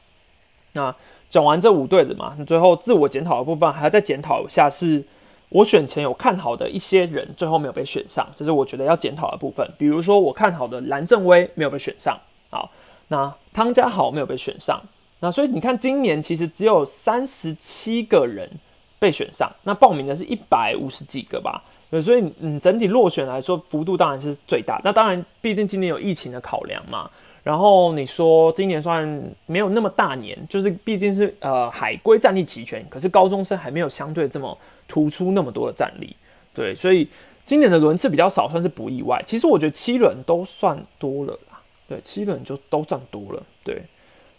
[0.72, 0.96] 那
[1.28, 5.04] 讲完这五队的嘛，那最后自我检讨的部分还要再检讨一下，是
[5.50, 9.70] 我选前有看好的一些人最后没有被选上，这是我觉得要检讨的部分。
[9.78, 12.18] 比如说我看好的蓝正威没有被选上，
[12.50, 12.72] 好，
[13.10, 14.82] 那汤家豪没有被选上，
[15.20, 18.50] 那所以你看今年其实只有三十七个人
[18.98, 21.62] 被选上，那报名的是一百五十几个吧。
[22.02, 24.80] 所以嗯，整体落选来说，幅度当然是最大。
[24.84, 27.10] 那当然，毕竟今年有疫情的考量嘛。
[27.44, 29.08] 然后你说今年算
[29.46, 36.16] 没有那么大年，就是毕竟是呃海归战力齐全，可是高中生还没有相对这么突出那么多的战力，
[36.56, 37.08] 对，所以
[37.46, 39.22] 今年的轮次比较少，算是不意外。
[39.28, 43.84] 其实我觉得七轮都算多了啦，对，七轮就都算多了，对。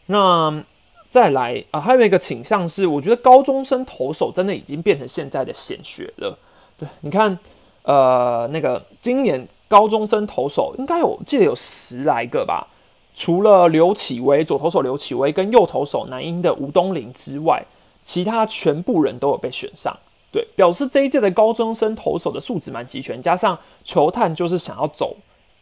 [0.06, 0.64] 那
[1.08, 6.36] 再来啊，还有一个倾向是，我觉得高中生投手真的已经变成现在的显学了，
[6.78, 7.38] 对，你看，
[7.82, 12.66] 呃，那个今年高中生投手应该有记得有十来个吧。
[13.14, 17.64] 除了刘启威左投手刘启威跟右投手南英的吴东林之外，
[18.02, 19.96] 其他全部人都有被选上。
[20.30, 25.16] 对，表示这一届的高中生投手的素质蛮齐全，加上球探就是想要走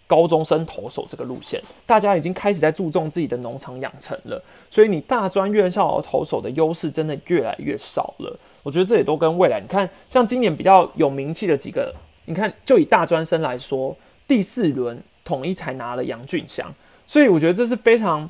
[0.09, 4.43] 高中生投手这个路线，大家已经开始在注重自己的农场养成了。
[4.69, 8.37] 所以你大专院校投手的优势真的越来越少了。
[8.65, 13.97] 我觉得这也都跟未来，你看像今年比较有名气的几个，你看就以大专生来说，
[14.27, 16.75] 第四轮统一才拿了杨俊祥。
[17.07, 18.29] 所以我觉得这是非常，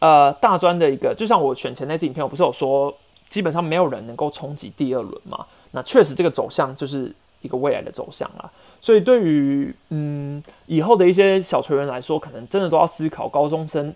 [0.00, 2.92] 呃，大专的一个，就像我选前那支影片，我不是有说，
[3.28, 5.46] 基本上没有人能够冲击第二轮嘛？
[5.70, 8.50] 那确实这个走向就是一个未来的走向啦。
[8.80, 13.94] 所以对于嗯以后的一些小球员来说，可能真的都要思考，高中生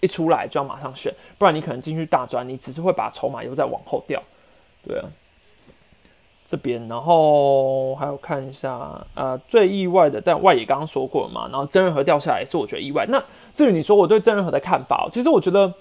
[0.00, 4.22] 一出来就要马上选，不然你可能进去大专，你只是会把筹码又再往后掉，
[4.86, 5.08] 对啊。
[6.46, 13.06] 这边，然后还有看一下，呃，最意外的，但外野刚刚说过了嘛，然后真人和掉下来是我觉得意外。
[13.08, 13.18] 那
[13.54, 15.72] 至于你说我对真人和的看法，其实我觉得，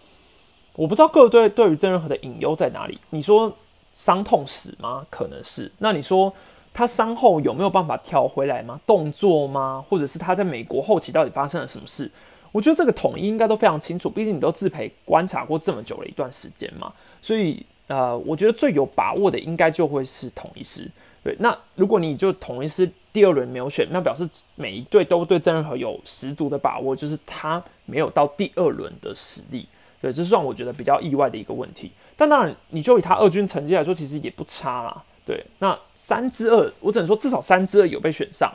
[0.75, 2.97] 我不知道各队对于真人和的隐忧在哪里。
[3.09, 3.51] 你说
[3.91, 5.05] 伤痛史吗？
[5.09, 5.69] 可能是。
[5.79, 6.33] 那你说
[6.73, 8.79] 他伤后有没有办法调回来吗？
[8.85, 9.83] 动作吗？
[9.89, 12.09] 或者是他在美国后期到底发生了什么事？
[12.53, 17.65] 我觉得这个统一应该都非常清楚，毕竟你都自培观察过这么久了一段时间嘛，所以。
[17.93, 20.89] 呃，我觉得最有把握的应该就会是统一师。
[21.23, 29.67] 对，那如果你就统一师第二轮没有选，那表示每一队都对郑仁和有十足的把握，就是他没有到第二轮的实力。
[30.01, 31.91] 对，这算我觉得比较意外的一个问题。
[32.17, 35.03] 但当然，你就以他二军成绩来说，其实也不差啦。
[35.23, 38.51] 对，那三支二，我只能说至少三支二有被选上，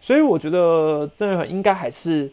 [0.00, 2.28] 所以我觉得郑仁和应该还是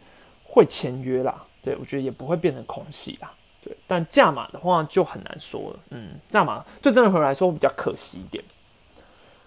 [0.46, 1.44] 会签约啦。
[1.62, 3.32] 对，我觉得也不会变成空气啦。
[3.66, 5.80] 对，但价码的话就很难说了。
[5.90, 8.44] 嗯，价码对真人和来说比较可惜一点。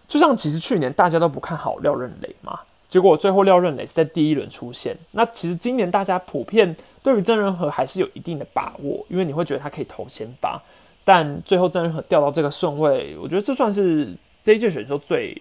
[0.09, 4.97] 就像其实去年大家都不看好廖任磊嘛，结果最后廖任磊是在第一轮出现。
[5.13, 10.61] 那其实今年大家普遍对于真人和还是有一定的把握，因为你会觉得他可以投先发。
[11.05, 15.41] 但最后真人和掉到这个顺位，我觉得这算是这一届选秀最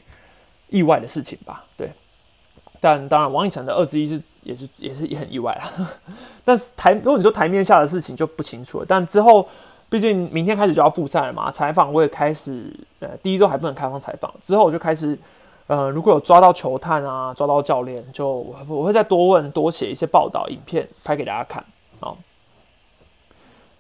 [0.69, 1.65] 意外的事情吧。
[1.75, 1.89] 对，
[2.79, 4.21] 但当然王以诚的二之一是。
[4.47, 5.67] 也是也是也很意外啊，
[6.45, 8.85] 但是台如果你说台面下的事情就不清楚了。
[8.87, 9.45] 但之后
[9.89, 15.19] 毕竟明天开始就要复赛了嘛，采访我也开始，呃，第一周还不能开放采访，之后我就开始，
[15.67, 21.61] 呃，如果有抓到球探啊，抓到教练，就我我会再多问多写一些报道影片拍给大家看
[21.99, 22.15] 啊。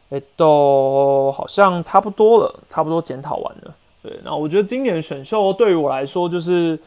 [0.09, 3.73] 哎，都好像差不多了，差不多检讨完了。
[4.03, 6.77] 对，那我觉得今年选秀对于我来说就是。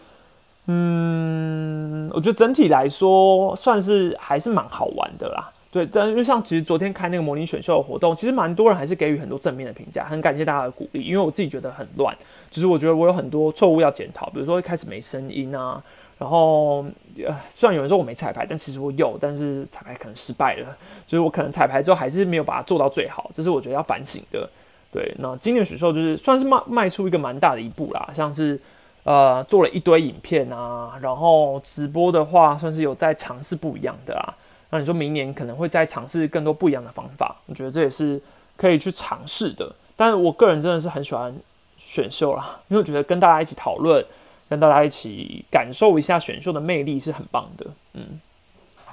[0.73, 5.51] 嗯，我觉得整体来说算是还是蛮好玩的啦。
[5.73, 11.03] 对，但就像其实昨天开那个模拟选秀的活动，其实蛮多人还是给予很多正面的评价，很感谢大家的鼓励。
[11.03, 12.17] 因为我自己觉得很乱，
[12.51, 15.83] 就是我觉得我有很多错误要检讨，比如说一开始没声音啊，
[16.19, 16.85] 然后
[17.25, 24.49] 呃虽然有人说我没彩排，但其实我有，但是彩排可能失败了，就是我可能彩排之后还是没有把它做到最好，这是我觉得要反省的。
[24.93, 28.61] 对，那今年选秀就是算是迈迈出一个蛮大的一步啦，像是。
[29.03, 34.35] 呃，做了一堆影片啊，然后直播的话，算是有在尝试不一样的啊。
[34.71, 38.21] 那你说明年可能会再尝试更多不一样的方法，我觉得这也是
[38.57, 39.75] 可以去尝试的。
[39.97, 41.35] 但是我个人真的是很喜欢
[41.77, 44.05] 选秀啦，因为我觉得跟大家一起讨论，
[44.49, 47.67] 跟大家一起感受一下选秀的魅力是很棒的。
[47.95, 48.21] 嗯，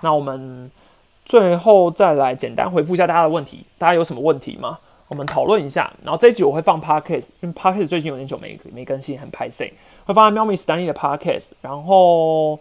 [0.02, 0.72] 那我们
[1.26, 4.80] 最后再来简单回复一下大家的问题，大家有什么问题吗？
[5.08, 5.92] 我们讨论一下。
[6.04, 9.74] 然后这一集我会放 podcast，因为 podcast 最近有点久没没更新，很拍 C。
[10.06, 12.60] 会放在喵咪 Stanley 的 Podcast，然后，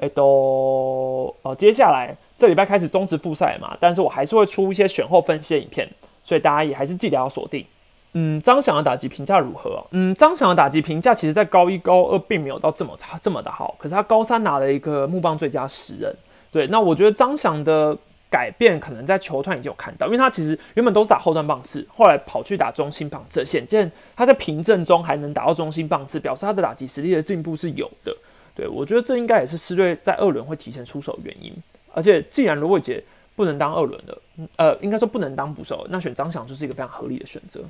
[0.00, 5.88] 诶，都，呃，接下来这礼拜开始终止复赛嘛，但是我还是会出一些选后分析的影片，
[6.22, 7.64] 所以大家也还是记得要锁定。
[8.12, 9.84] 嗯，张翔的打击评价如何？
[9.90, 16.14] 嗯，张翔的打击评价其实在高一、高二并没有到这么差这么的好，可是他高三拿了一个木棒最佳十人。
[16.52, 17.96] 对，那我觉得张翔的。
[18.34, 28.12] 改变可能在球团已经有看到，因为他其实原本都是打后段棒次，后来跑去打中心棒次，显见他在平阵中还能打到中心棒次，表示他的打击实力的进步是有的。
[28.56, 31.54] 对我觉得这应该也是狮队在二轮会提前出手的原因。
[31.92, 33.00] 而且既然罗伟杰
[33.36, 34.18] 不能当二轮的，
[34.56, 37.60] 呃，应该说不能当捕手，那选张翔就是一个非常合理的选择。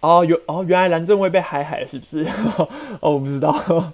[0.00, 2.24] 哦，有哦，原来蓝正威被海海了，是不是？
[3.00, 3.92] 哦，我不知道。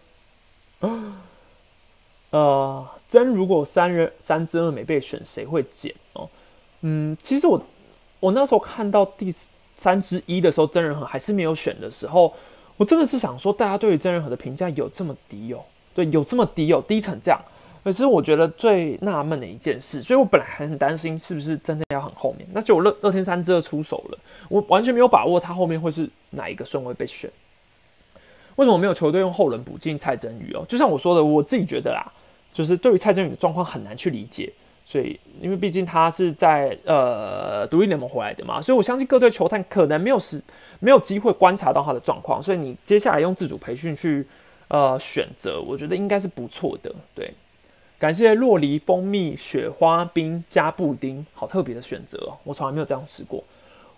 [2.31, 5.93] 呃，真如果三人三支二没被选，谁会捡？
[6.83, 7.61] 嗯，其实我
[8.21, 9.35] 我那时候看到第
[9.75, 12.33] 三之一的时候，真人和还是没有选的时候，
[12.77, 15.65] 我真的是想说，大家对于真人和的评价有这么低哦？
[15.95, 17.41] 对，有这么低哦，低成这样。
[17.85, 24.19] 可是我觉得最纳闷的一件事，所以我本来很担心是不是真的要很后面，那就乐乐天三之二出手了，
[24.49, 27.29] 我完全没有把握他后面会是哪一个顺位被选。
[28.55, 30.65] 为什么没有球队用后轮补进蔡真宇哦？
[30.69, 32.13] 就像我说的，我自己觉得啦，
[32.53, 34.53] 就是对于蔡真宇的状况很难去理解，
[34.85, 40.43] 所以因为毕竟他是在呃独立联盟回来的嘛，所以我相信各队球探可能没有时
[40.81, 44.27] 没有机会观察到他的状况，所以你接下来用自主培训去
[44.69, 46.95] 呃选择，我觉得应该是不错的。
[47.15, 47.33] 对，
[47.99, 53.43] 感谢洛梨蜂蜜雪花冰加布丁，好特别的选择，我从来没有这样吃过。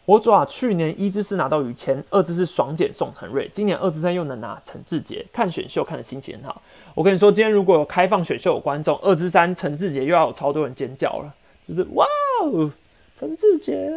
[0.07, 6.61] 我爪去年一支四拿到雨前，二支是爽减宋承瑞，今年二支三又能拿陈志杰，看选秀看的心情很好。
[6.95, 11.35] 我跟你说，今天如果有开放选秀有观众，二支三陈志杰又要有超多人尖叫了，
[11.67, 12.07] 就是哇
[12.43, 12.71] 哦，
[13.15, 13.91] 陈志杰。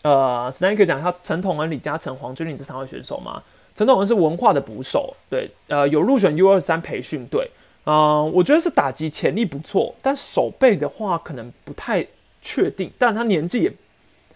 [0.00, 3.42] 呃，，snake 讲一下陈统恩、李嘉诚、黄君玲这三位选手吗？
[3.74, 7.50] 陈统恩是文化的捕手，对，呃，有入选 U 二三培训队，
[7.84, 12.06] 嗯，我觉得是打击潜力不错，但手背的话可能不太。
[12.42, 13.72] 确定，但他年纪也，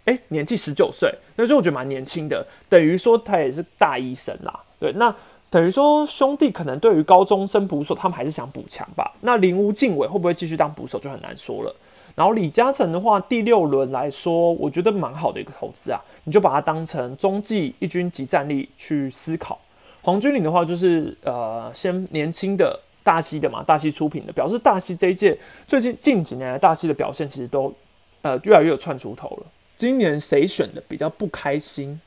[0.07, 4.61] 哎，年纪十九岁，那所以我觉得蛮年轻的，等于说他也是大医生啦。
[4.79, 5.14] 对，那
[5.51, 9.12] 等于说兄弟可能对于高中生捕手，他们还是想补强吧。
[9.23, 11.75] 那林无敬伟会不会继续当捕手就很难说了。
[12.14, 19.59] 然后李嘉诚的话，第六轮来说，我觉得蛮好的一个投资啊，你就把它当成中继一军集战力去思考。
[20.03, 27.75] 黄君岭的话，就是呃，先年轻的大西的嘛，大西出品的，表示大西这一届最近近几年来大西的表现其实都。
[28.26, 29.46] 呃，越来越有窜出头了。
[29.76, 32.00] 今年谁选的比较不开心？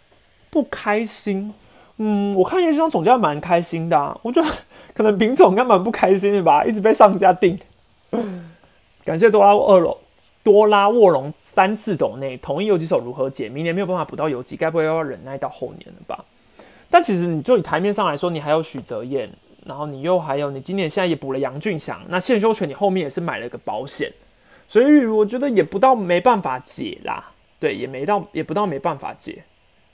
[0.50, 1.54] 不开心？
[1.96, 4.20] 嗯，我看叶先生总教蛮开心的。
[4.22, 4.50] 我觉得
[4.94, 7.58] 可能品总应该蛮不开心的吧，一直被上家定。
[9.06, 9.98] 感谢多拉二龙
[10.44, 13.48] 多拉卧龙三次斗内同意游击手如何解？
[13.48, 16.26] 明年没有办法补到游击，该不会又要忍耐到后年了吧？
[16.90, 19.30] 但其实你就以台面上来说，你还有许泽彦，
[19.66, 24.12] 然后你又还有你今年现在也补了杨俊祥，那现修权你后面也是买了个保险。
[24.70, 29.44] 所以我觉得也不到没办法解啦，对，也没到也不到没办法解。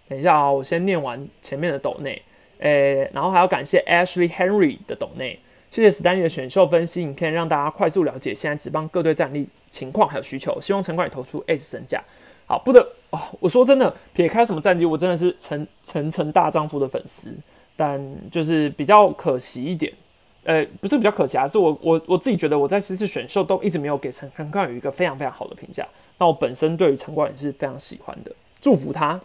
[0.09, 2.21] 等一下啊，我先念完前面的斗内，
[2.59, 5.39] 诶，然后还要感谢 Ashley Henry 的斗内，
[5.71, 10.59] 谢谢史丹利的选秀分析影片，让大家快速了解现在职棒各队战力情况还有需求。
[10.59, 12.03] 希望陈冠宇投出 S 身价。
[12.45, 17.33] 好，不得哦，我说真的，撇开什么战绩，我真的是陈陈陈大丈夫的粉丝，
[17.77, 19.91] 但就是比较可惜一点。
[20.45, 25.86] 呃，不是比较可惜啊，是我我我自己觉得我在十次选秀都一直没有给陈陈冠宇一个非常非常好的评价。
[26.19, 28.31] 那我本身对于陈冠宇是非常喜欢的，
[28.62, 29.19] 祝福他。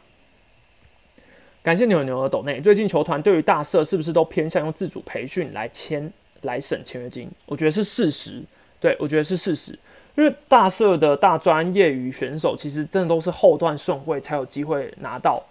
[1.62, 2.58] 感谢牛牛的抖内。
[2.58, 7.30] 最近球团对于大社是不是都偏向用自主培训来签来省签约金？
[7.44, 8.42] 我觉得是事实，
[8.80, 9.78] 对我觉得是事实。
[10.16, 15.42] 因为大社的大专业与选手其实真的都是后段顺位才有机会拿到，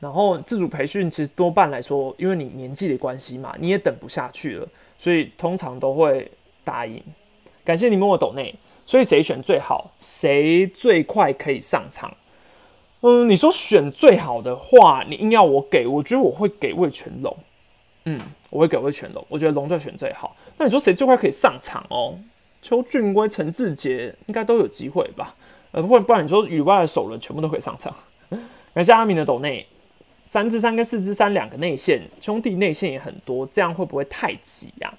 [0.00, 4.68] 然后自主培训其实多半来说，因为你年纪的关系嘛，你也等不下去了。
[4.98, 6.30] 所以通常都会
[6.62, 7.02] 答应，
[7.64, 8.54] 感谢你们我抖内。
[8.86, 12.14] 所以谁选最好，谁最快可以上场？
[13.00, 17.34] 嗯，你说选最好的话，你硬要我给，我觉得我会给魏全龙。
[18.04, 20.36] 嗯，我会给魏全龙，我觉得龙队选最好。
[20.58, 22.18] 那你说谁最快可以上场哦？
[22.60, 25.34] 邱俊威、陈志杰应该都有机会吧？
[25.72, 27.94] 呃，不然不然你说以外的首轮全部都可以上场。
[28.74, 29.66] 感谢阿明的抖内。
[30.34, 34.92] 三支三跟四支三两个内线，兄弟内线也很多，这样会不会太挤呀？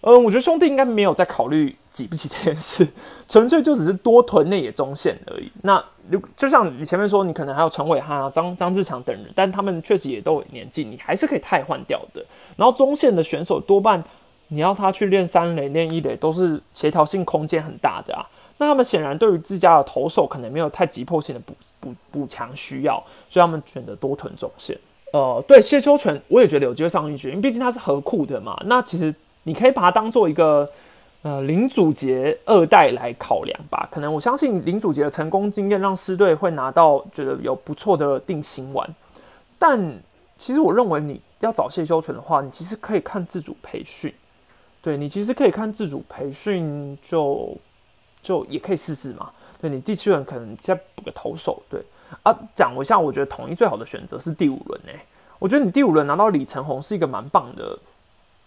[0.00, 2.84] 嗯，我觉得兄弟应该没有在考虑挤不挤这件事，
[3.28, 5.48] 纯粹就只是多囤内野中线而已。
[5.62, 12.26] 那如就像你前面说，你可能还有陈伟汉啊、张张志强等人，但他们确实也都有年纪，你还是可以汰换掉的。
[12.56, 14.02] 然后中线的选手多半
[14.48, 18.26] 你要他去练三垒、练一垒，都是协调性空间很大的啊。
[18.58, 24.78] 那他们显然对于自家的投手可能没有太急迫性的补补补强需要，所以他们选择多囤中线。
[25.12, 28.60] 呃，对谢秋泉，我也觉得有机会上一局，因为毕竟他是合库的嘛。
[28.66, 30.68] 那其实你可以把它当做一个
[31.22, 33.88] 呃林祖杰二代来考量吧。
[33.90, 38.88] 可能我相信林祖杰的成功经验让师队会拿到觉得有不错的定心丸。
[39.58, 39.80] 但
[40.38, 44.12] 其实我认为你要找谢秋泉的话，你其实可以看自主培训。
[44.80, 47.56] 对你其实可以看自主培训就。
[48.24, 51.80] 就也可以试试嘛，对你第七轮可能再补个投手，对
[52.22, 54.98] 啊，讲一下，我觉得统一最好的选择是第五轮诶，
[55.38, 57.78] 我觉得你第五轮拿到李承宏是一个蛮棒的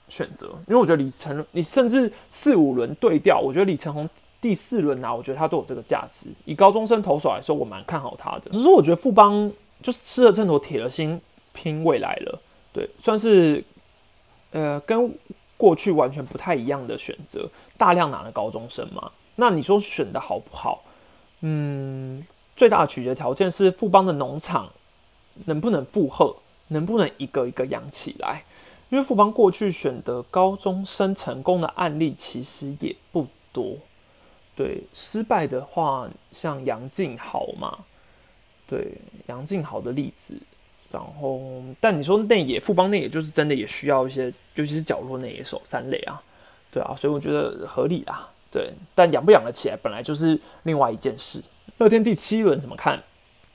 [0.10, 4.10] 选择，因为我觉得李承你甚至四五轮对调，我觉得李承宏
[4.42, 6.28] 第四轮拿，我觉得他都有这个价值。
[6.46, 8.50] 以高中生投手来说，我蛮看好他的。
[8.52, 9.52] 只是我觉得富邦
[9.82, 11.20] 就是吃了秤砣铁了心
[11.54, 12.42] 拼未来了，
[12.74, 13.64] 对，算是
[14.52, 15.14] 呃跟
[15.58, 19.12] 过去完全不太一样的选择，大量拿的高中生嘛。
[19.40, 20.84] 那你说选的好不好？
[21.42, 22.26] 嗯，
[22.56, 24.70] 最大的取决条件是富邦的农场
[25.46, 26.36] 能不能负荷，
[26.70, 28.44] 能不能一个一个养起来。
[28.90, 33.76] 因为富邦过去选的高中生成功的案例其实也不多，
[34.56, 37.78] 对，失败的话像杨静豪嘛，
[38.66, 38.94] 对，
[39.28, 40.36] 杨静豪的例子。
[40.90, 46.20] 然后，但你说内野富邦内野就是真的也需要一些，尤其是角落内野手三垒啊，
[46.72, 48.32] 对啊，所以我觉得合理啊。
[48.52, 51.42] 对，但养不养得起来，本来就是另外一件事。
[51.78, 53.02] 乐天第七轮怎么看？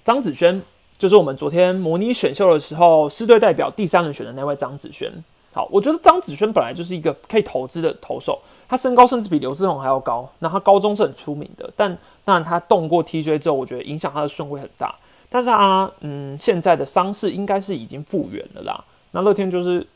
[0.05, 0.63] 张子萱
[0.99, 5.11] 就是我们昨天模拟选秀的时候，师队代表第三轮选的那位张子萱。
[5.53, 10.31] 好，我觉得张子萱本来就是一个可以投资的投手，他身高甚至比刘志宏还要高。
[10.39, 14.95] 那他高中是很出名的，但当然他动过 TJ 之后，我觉得影响他的顺位很大。
[15.29, 18.85] 但是他嗯，现在的伤势应该是已经复原了啦。
[19.11, 19.87] 那乐天就是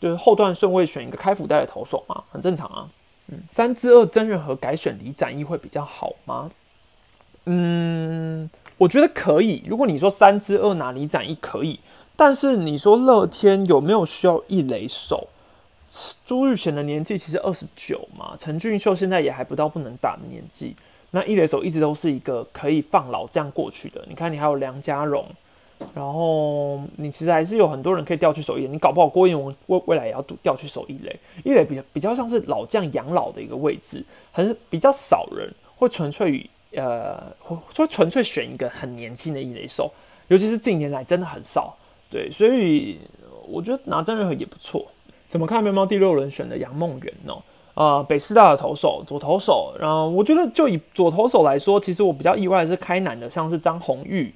[0.00, 2.88] 就是后段顺位选一个开福袋的投手嘛，很正常啊。
[3.48, 6.50] 三之二真人和改选李展毅会比较好吗？
[7.46, 9.64] 嗯，我觉得可以。
[9.66, 11.80] 如果你说三之二拿李展毅可以，
[12.14, 15.28] 但是你说乐天有没有需要一垒手？
[16.24, 20.74] 朱玉贤的年纪其实二十九嘛，陈俊秀现在也还不到不能打的年纪。
[21.10, 24.02] 那一垒手一直都是一个可以放老将过去的。
[24.08, 25.26] 你看，你还有梁家荣。
[25.94, 31.14] 然后你其实还是有很多人可以调去守一垒，你搞不好郭彦文未未来也要调去守一垒，
[31.44, 39.90] 一垒比较比较像是老将养老的一个位置，很比较少人会纯粹与呃会会纯粹选一个很年轻的一垒手，
[40.28, 41.76] 尤其是近年来真的很少，
[42.10, 42.98] 对，所以
[43.46, 44.86] 我觉得拿郑仁和也不错。
[45.28, 45.62] 怎么看？
[45.62, 47.34] 喵喵第六轮选的杨梦圆呢？
[47.74, 54.32] 呃，北师大的投手左投手，然后我觉得就以左投手来说，其实我比较意外的是开南的，像是张红玉。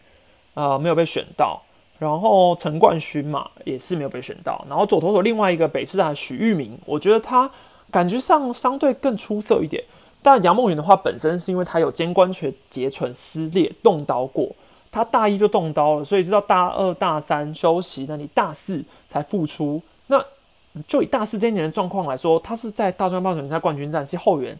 [0.57, 1.62] 呃，没有被选到，
[1.98, 7.50] 然后陈冠勋嘛也是没有被选到，然后左投手另外一个北师大许玉明，我觉得他
[7.90, 9.84] 感觉上相对更出色一点。
[10.22, 14.48] 但杨梦云的话，本身是因为他有肩关节结唇撕裂动刀过，
[14.90, 19.80] 他大一就动刀了，所以直到大二大三休息，那你大四才复出。
[20.07, 20.24] 那
[20.88, 24.59] 就以大四这一年的状况来说，他是在大专棒球联赛冠军战是后援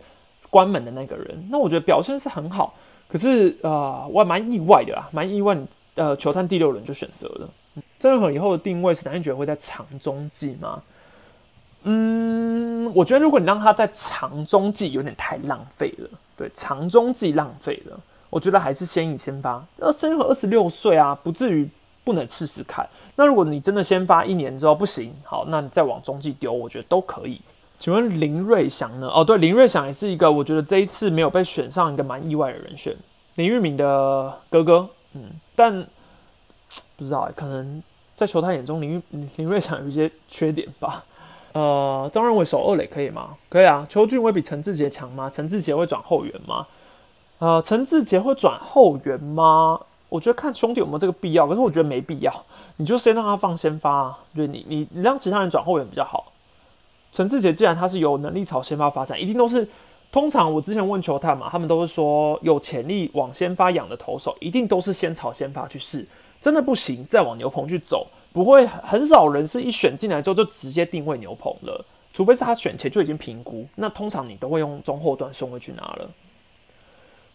[0.51, 2.75] 关门的那个人，那我觉得表现是很好。
[3.09, 5.57] 可是啊，我还蛮意外的啊，蛮意外。
[5.97, 7.51] 呃，球探第六轮就选择了
[7.99, 10.83] 郑仁和以后的定位是，男觉得会在长中继吗？
[11.83, 16.09] 嗯，我觉得如果你让他在长中继，有点太浪费了。
[16.37, 19.65] 对，长中继浪费了，我觉得还是先以先发。
[19.77, 21.69] 那郑仁和二十六岁啊，不至于
[22.03, 22.89] 不能试试看。
[23.15, 27.41] 那如果你真的先发一年之后不行，好，那你再往中继丢，我觉得都可以。
[27.79, 29.09] 请问林瑞祥呢？
[29.09, 32.95] 哦，对，林瑞祥也是一个我觉得这一次没有被选上一个蛮意外的人选，
[33.37, 34.89] 林玉敏的哥哥。
[35.17, 35.87] 嗯，但
[36.97, 37.83] 不知道，可能
[38.15, 39.03] 在球探眼中，林
[39.37, 41.05] 林瑞祥有一些缺点吧。
[41.53, 43.31] 呃，张认为守二垒可以吗？
[43.49, 43.87] 可以啊。
[43.89, 45.31] 邱俊会比陈志杰强吗？
[45.31, 46.67] 陈志杰会转后援吗？
[47.39, 49.81] 呃，陈志杰会转后援吗？
[50.11, 52.45] 我觉得看兄弟有没有这个必要，可是我觉得没必要。
[52.77, 56.33] 你就先让他放先发，啊，对你你你让其他人转后援比较好。
[57.11, 59.67] 陈志杰既然他是有能力朝先发发展，一定都是。
[60.17, 66.09] 通常我之前问球探嘛，他们都是说有潜力往先发养的投手，一定都是先朝先发去试，
[66.41, 76.09] 真的不行再往牛棚去走，不会很少人是一选进来之后就直接定位牛棚了，除非是他选前就已经评估，那通常你都会用中后段顺位去拿了。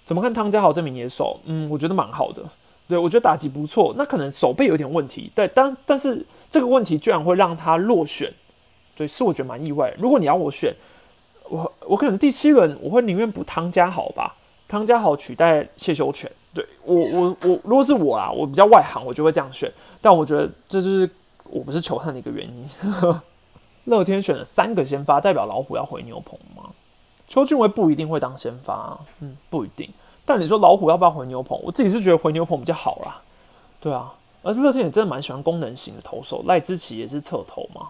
[0.03, 1.39] 怎么看汤家豪这名野手？
[1.45, 2.41] 嗯，我觉得蛮好的，
[2.87, 8.33] 对我觉得打击不错，那可能手背有点问题，对，但但是这个问题居然会让他落选，
[8.95, 9.93] 对，是我觉得蛮意外。
[9.99, 10.73] 如果你要我选。
[11.51, 14.33] 我我可能第七轮我会宁愿补汤家豪吧，
[14.69, 16.31] 汤家豪取代谢修全。
[16.53, 19.69] 对我我我如果是我啊，我比较外行，我就会这样选。
[20.01, 21.09] 但我觉得这就是
[21.43, 22.69] 我不是球探的一个原因。
[23.85, 26.69] 乐天选了三个先发，代表老虎要回牛棚吗？
[27.27, 29.89] 邱俊威不一定会当先发，嗯，不一定。
[30.25, 31.59] 但你说老虎要不要回牛棚？
[31.63, 33.21] 我自己是觉得回牛棚比较好啦。
[33.79, 37.89] 对啊，而且乐天也真的蛮喜欢功能型的投手，赖之奇也是侧投嘛，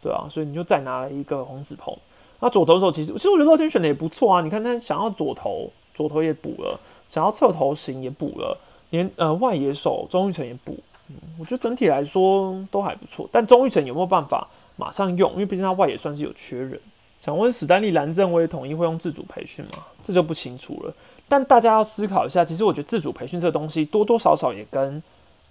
[0.00, 1.96] 对啊，所以你就再拿了一个红子鹏。
[2.40, 4.40] 那左投手其实，其实我觉得乐天选的也不错啊。
[4.40, 6.78] 你看他想要左投，左投也补了；
[7.08, 8.58] 想要侧投型也补了，
[8.90, 10.76] 连呃外野手钟玉成也补。
[11.08, 13.28] 嗯，我觉得整体来说都还不错。
[13.32, 15.32] 但钟玉成有没有办法马上用？
[15.32, 16.78] 因为毕竟他外野算是有缺人。
[17.18, 19.78] 想问史丹利蓝正威统一会用自主培训吗？
[20.02, 20.92] 这就不清楚了。
[21.26, 25.02] 但大家要思考一下，其实我觉得自主培训这个东西多多少少也跟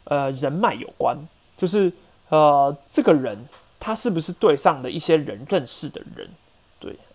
[0.03, 1.17] 呃人脉有关，
[1.57, 1.91] 就是
[2.29, 3.35] 呃这个人
[3.79, 6.29] 他是不是队上的一些人认识的人。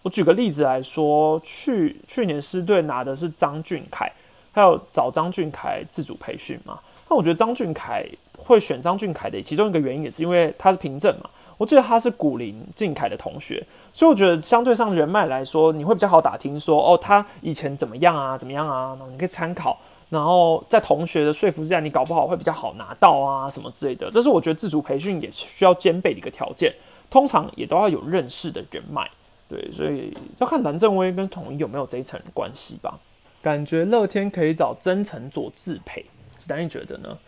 [0.03, 4.11] 我举个例子来说，去去年师队拿的是张俊凯，
[4.51, 6.79] 还有找张俊凯自主培训嘛？
[7.09, 8.07] 那我觉得张俊凯
[8.39, 11.29] 会选张俊凯的其中一个原因，也是因为他是凭证嘛。
[11.59, 19.79] 我记得他是古林俊凯的同学，所以我觉得相对上人脉来说，你会比较好打听说哦，他以前怎么样啊，怎么样啊，然后你可以参考，
[20.09, 24.11] 然后在同学的说服之下，你搞不好会比较好拿到啊什么之类的。
[24.11, 26.75] 这是我觉得自主培训也需要兼备的一个条件，
[27.11, 29.07] 通常也都要有认识的人脉。
[29.51, 32.99] 对，所以要看蓝正威跟统一有没有这一层关系吧。
[33.43, 36.07] 感觉乐天可以找真诚做自培，
[36.39, 37.19] 史丹利觉得呢？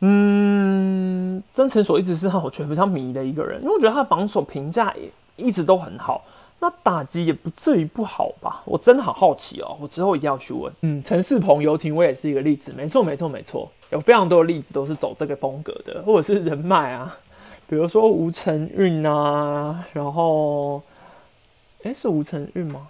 [0.00, 6.24] 嗯，曾诚所一直是让我觉得非常迷的一个人，因为我觉得他的防守评价也一直都很好，
[6.58, 8.62] 那打击也不至于不好吧？
[8.64, 10.72] 我真的好好奇哦，我之后一定要去问。
[10.80, 17.14] 嗯，陈世鹏、游艇，我也是一个例子，没错，没错，没错，有非常多的例子都是走这个风格的，或者是人脉啊，
[17.68, 20.82] 比如说吴承运啊，然后，
[21.82, 22.88] 哎，是吴承运吗？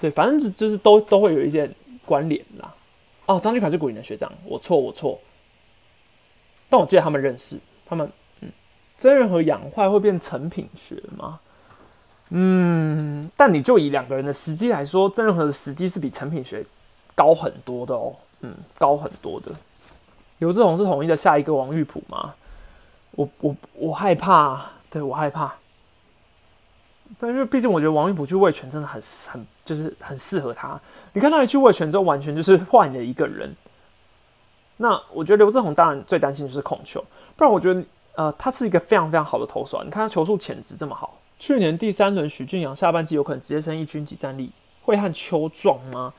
[0.00, 1.70] 对，反正就是都都会有一些
[2.04, 2.74] 关联啦。
[3.26, 5.18] 哦，张俊凯是古林的学长，我错，我错。
[6.68, 8.10] 但我记得他们认识，他们
[8.40, 8.50] 嗯，
[8.98, 11.40] 真人和氧化会变成品学吗？
[12.30, 16.64] 嗯，但你就以两个人的时机来说，真人和的时机是比成品学
[17.14, 19.52] 高很多的哦，嗯，高很多的。
[20.38, 22.34] 刘志宏是统一的下一个王玉普吗？
[23.12, 25.54] 我我我害怕，对我害怕。
[27.18, 30.78] 但因为毕竟我觉得王玉普去卫权真的很很就是很适合他。
[31.12, 33.54] 你看他一去卫权之后，完全就是换了一个人。
[34.76, 37.02] 那我觉得刘志宏当然最担心就是控球，
[37.36, 37.82] 不然我觉得
[38.14, 39.78] 呃他是一个非常非常好的投手。
[39.78, 44.50] 啊你看他球速潜质这么好，去年第三轮许俊阳下半季有可能直接升一军级战力，
[44.82, 46.12] 会和邱撞吗？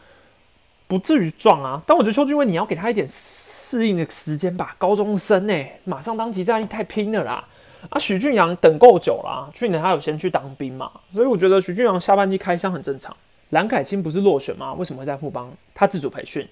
[0.87, 4.73] 不至于撞啊，但我觉得邱俊威你要给他一点适应的时间吧。
[4.79, 7.45] 高中生呢，马上当级战力太拼了啦。
[7.89, 13.15] 啊，许俊阳等够久了，去年他有先去当兵嘛，所以我觉得许俊阳下半季开箱很正常。
[13.51, 14.73] 蓝凯清不是落选吗？
[14.73, 15.51] 为什么会在富邦？
[15.73, 16.45] 他自主培训。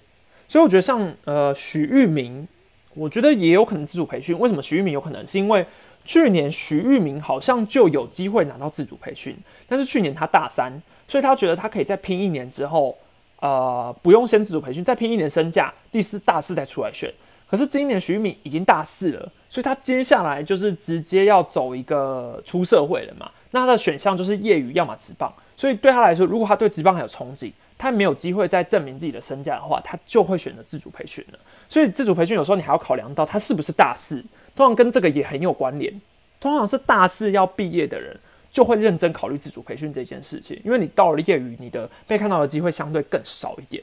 [0.48, 2.48] 所以我觉得像呃许玉明，
[2.94, 4.38] 我觉得也有可能自主培训。
[4.40, 5.28] 为什么许玉明有可能？
[5.28, 5.66] 是因为
[6.06, 9.36] 去年许玉明好像就有机会拿到自主培训，
[9.68, 10.72] 但是去年他大三，
[11.08, 12.96] 所以他觉得他可以再拼一年之后，
[13.42, 17.12] 呃，不用先自主培训，再拼一年身价，第四大四再出来选。
[17.56, 23.32] 可是今年徐敏已经大四了，所以他接下来就是直接要走一个出社会了嘛。
[23.52, 25.34] 那他的选项就是业余，要么职棒。
[25.56, 31.40] 所以对他来说，如果他对职棒还有憧憬，他没有机会再证明自己的身价的话，他就会选择自主培训了。
[31.70, 34.22] 所以自主培训有时候你还要考量到他是不是大四，
[34.54, 35.94] 通常跟这个也很有关联。
[36.42, 38.20] 通常是大四要毕业的人，
[38.52, 43.82] 就会认真考虑自主培训这件事情，因为你到了业余，你的被看到的机会相对更少一点。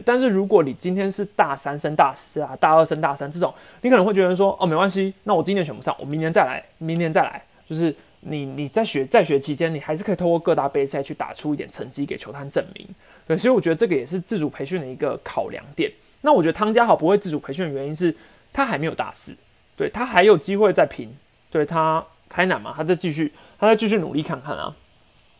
[0.00, 7.94] 但是如果你今天是大三升大四啊，大二升大三这种，你可能会觉得说，哦，没关系，那我今年选不上，我明年再来，明年再来，就是。
[8.24, 12.86] 你你在学在学期间，你还是可以透过各大杯赛去打出一点成绩给球探证明。
[13.26, 15.90] 对，所以我觉得这个也是自主培训的一个考量点。
[16.20, 18.14] 那我觉得汤家豪不会自主培训的原因是
[18.52, 19.34] 他还没有大四，
[19.74, 21.12] 对他还有机会再拼。
[21.50, 24.72] 对他开难嘛，他再继续，他再继续努力看看啊，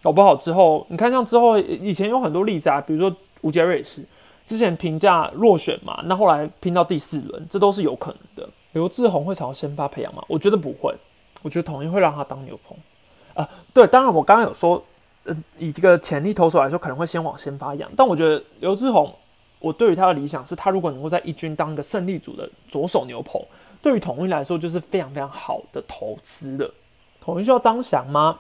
[0.03, 4.05] 搞不好之后，你看像之后以前有很多例子啊，比如说吴杰瑞也是
[4.45, 8.49] 之前评价落选嘛，那后来拼到第四轮，这都是有可能的。
[8.72, 10.22] 刘志宏会朝先发培养吗？
[10.28, 10.95] 我觉得不会。
[11.43, 12.78] 我觉得统一会让他当牛棚，
[13.34, 14.80] 啊，对，当然我刚刚有说，
[15.24, 17.90] 呃，以一个潜力投手来说，可能会先往先发养。
[17.97, 19.12] 但我觉得刘志宏，
[19.59, 23.45] 我对于他的理想是，他如果能够在一军当一个胜利组的左手牛棚，
[23.82, 26.70] 对于统一来说就是非常非常好的投资的。
[27.20, 28.38] 统一需要张翔吗？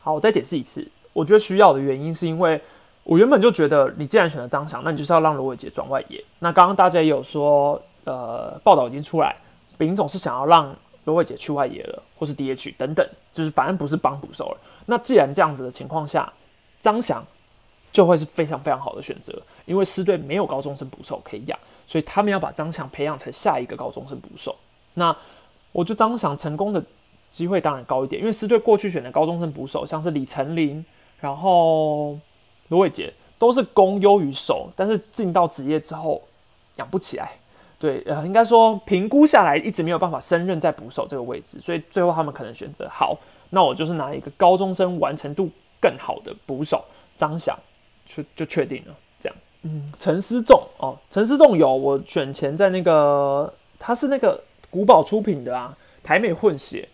[0.00, 2.60] 好，我再解释一次，我觉得需要的原因是因为
[3.04, 6.22] 我原本就觉得，你既然选择张翔，那你就是要让罗伟杰转外野。
[6.40, 9.36] 那刚刚大家也有说，呃，报道已经出来，
[9.78, 10.74] 丙总是想要让。
[11.06, 14.56] 罗伟杰去外野了，或是 DH 等等，就是反正不是帮捕手了。
[14.86, 16.32] 那既然这样子的情况下，
[16.80, 17.22] 张翔
[17.92, 24.56] 就会是非常非常好的选择，因为师队没有高中生捕手可以养，所以他们要把张翔培养成下一个高中生捕手。
[24.94, 25.14] 那
[25.72, 26.82] 我觉得张翔成功的
[27.30, 30.82] 机会当然高一点，因为师队过去选的高中生捕手，像是李成林，
[31.20, 32.18] 然后
[32.68, 36.22] 罗伟杰，都是攻优于守，但是进到职业之后
[36.76, 37.32] 养不起来。
[37.78, 43.18] 对，呃，应该说评估下来一直没有办法升任在捕手这个位置，所以最后他们可能选择好，
[43.50, 45.50] 那我就是拿一个高中生完成度
[45.80, 46.82] 更好的捕手
[47.16, 47.58] 张翔，
[48.06, 49.36] 就就确定了这样。
[49.62, 56.88] 嗯，陈思仲哦，陈思仲有我选前在那个他是那个古堡出品的啊，台美混血。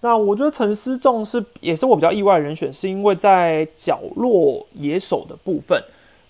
[0.00, 5.82] 那我觉得陈思仲是也是我比较意外的人选，是因为在角落野手的部分，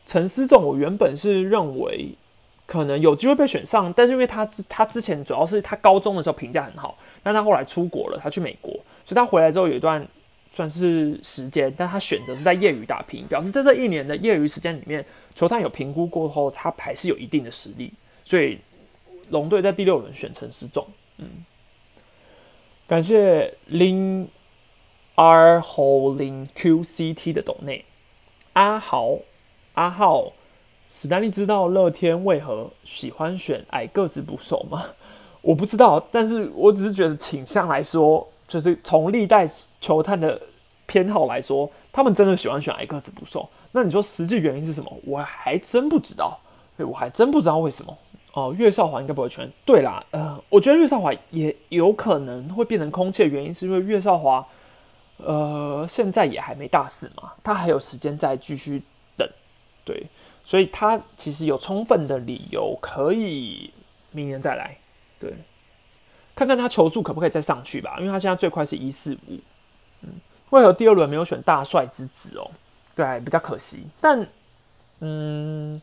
[0.04, 2.10] 陈思仲我原本是认为。
[2.66, 8.72] 可能有机会被选上，但是因为他之他之前主要是他高中的时候评价很好，但他后来出国了，他去美国，
[9.04, 10.06] 所以他回来之后有一段
[10.52, 15.04] 算是时间，但他选择是在业余打拼，表示在这一年的业余时间里面，
[15.34, 17.92] 球探有评估过后，他还是有一定的实力，
[18.24, 18.56] 所以
[19.30, 20.86] 龙队在第六轮选陈思仲，
[21.18, 21.26] 嗯，
[22.90, 24.28] 感谢林
[25.14, 27.84] R 侯林 QCT 的董内
[28.54, 29.16] 阿豪
[29.74, 30.32] 阿浩
[30.88, 34.84] 史丹利知道乐天为何喜欢选矮个子捕手吗？
[35.40, 39.48] 我不知道，但是我只是觉得倾向来说，就是从历代
[39.80, 40.42] 球探的
[40.86, 43.48] 偏好来说，他们真的喜欢选矮个子捕手。
[43.70, 44.92] 那你说实际原因是什么？
[45.04, 46.40] 我还真不知道，
[46.76, 47.96] 对我还真不知道为什么。
[48.32, 49.50] 哦，岳少华应该不会圈。
[49.64, 54.46] 对啦，呃，我觉得岳少华也有可能会变成空气的原因，是因为岳少华，
[55.16, 58.80] 呃，现在也还没大四嘛，他还有时间再继续
[59.16, 59.28] 等，
[59.84, 60.06] 对，
[60.44, 63.72] 所以他其实有充分的理由可以
[64.12, 64.78] 明年再来，
[65.18, 65.34] 对，
[66.36, 69.38] 看看他球速可不可以再上去吧，因为他现在最快是一四五，
[70.02, 70.08] 嗯，
[70.50, 72.48] 为何第二轮没有选大帅之子哦？
[72.94, 74.24] 对，比较可惜，但，
[75.00, 75.82] 嗯。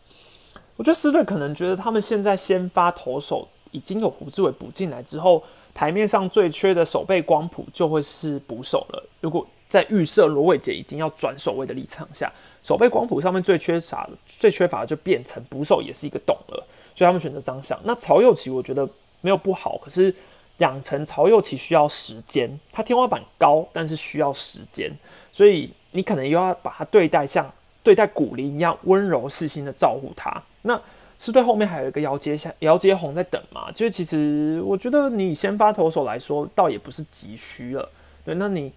[0.78, 9.04] 我觉得斯队可能觉得他们现在先发投手已经有胡志伟补进来之后，台面上最缺的守备光谱就会是捕手了。
[9.20, 12.32] 如果在预设罗伟杰已经要转守卫的立场下，
[12.64, 16.66] 守备光谱上面最缺啥、最缺乏的就变成捕手也是一个洞了。
[16.96, 17.78] 所以他们选择张相。
[17.84, 18.88] 那曹佑奇我觉得
[19.20, 20.14] 没有不好，可是
[20.60, 24.92] 养成曹佑奇需要时间，他天花板高，但是需要时间，
[25.32, 27.52] 所以你可能又要把他对待像
[27.88, 30.44] 对待古林一样温柔细心的照顾他。
[30.64, 30.78] 那
[31.18, 33.72] 是对后面还有一个姚杰下姚杰宏在等嘛？
[33.72, 37.90] 就是其实我觉得你先发投手来说，倒也不是急需了。
[38.26, 38.74] 对，那你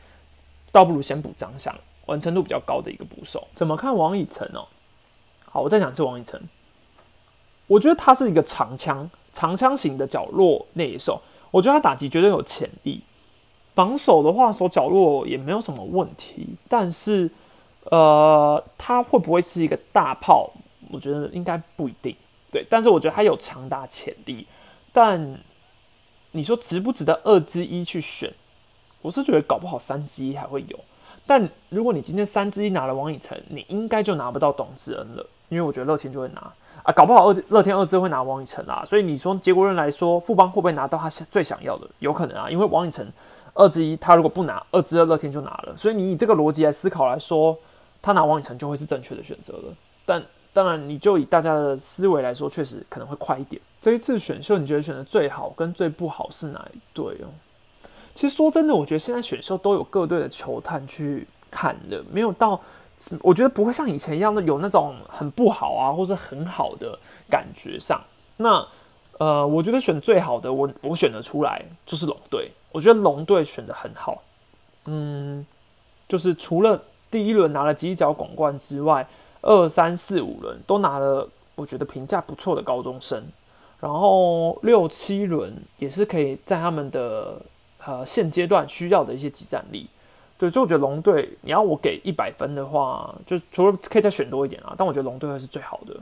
[0.70, 1.74] 倒不如先补张相，
[2.06, 3.48] 完成度比较高的一个捕手。
[3.52, 4.68] 怎么看王以诚哦？
[5.44, 6.40] 好，我再讲一次王以诚。
[7.66, 13.02] 我觉得他是一个长枪长枪型的角落内野手，我觉得他打击绝对有潜力。
[13.74, 17.30] 防守的话，守角落也没有什么问题，但是
[17.85, 20.51] 呃，他会不会是一个大炮？
[20.93, 22.14] 我觉得应该不一定，
[22.51, 24.47] 对，但是我觉得他有强大潜力。
[24.93, 25.39] 但
[26.33, 28.33] 你说值不值得二之一去选？
[29.03, 30.78] 我是觉得搞不好三之一还会有。
[31.26, 36.53] 但如果你今天三之一拿了王以诚，你应该就拿不到董志恩了，因为我觉得乐天就会拿
[36.83, 38.83] 啊，搞不好二乐天二之会拿王以诚啊。
[38.85, 41.89] 所以你说结果论来说，富邦会不会拿到他最想要的？
[42.01, 43.07] 有可能啊，因为王以诚
[43.55, 45.76] 二之一，他如果不拿二之二，乐天就拿了。
[45.76, 47.57] 所以你以这个逻辑来思考来说，
[48.03, 49.74] 他拿王以诚就会是正确的选择了。
[50.05, 50.22] 但
[50.53, 53.61] 当然，你就以大家的思维来说，确实可能会快一点。
[53.80, 57.30] 这一次选秀，你觉得选的最好跟最不好是哪一队哦？
[58.14, 62.61] 其实说真的，我觉得现在选秀都有各队的球探去看的，没有到，
[63.22, 66.98] 我觉得不会像以前一样的有那种很不好啊，或是很好的
[67.30, 68.03] 感觉上。
[68.36, 68.66] 那
[69.18, 72.51] 呃，我觉得选最好的，我我选得出来就是龙队。
[72.72, 74.22] 我觉得龙队选的很好，
[74.86, 75.46] 嗯，
[76.09, 79.06] 就是除了第一轮拿了犄角广冠之外。
[79.42, 83.24] 二三四五轮都拿了，我觉得评价不错的高中生，
[83.80, 87.40] 然后六七轮也是可以在他们的
[87.82, 89.88] 呃现阶段需要的一些集战力，
[90.36, 95.96] 对，所以我觉得龙队你要我给一百分的话，就除了可以再选多一点啊，但我觉得龙队会是最好的，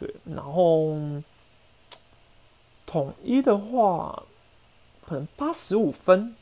[0.00, 0.96] 对，然后
[2.84, 4.20] 统一的话
[5.06, 6.34] 可能八十五分。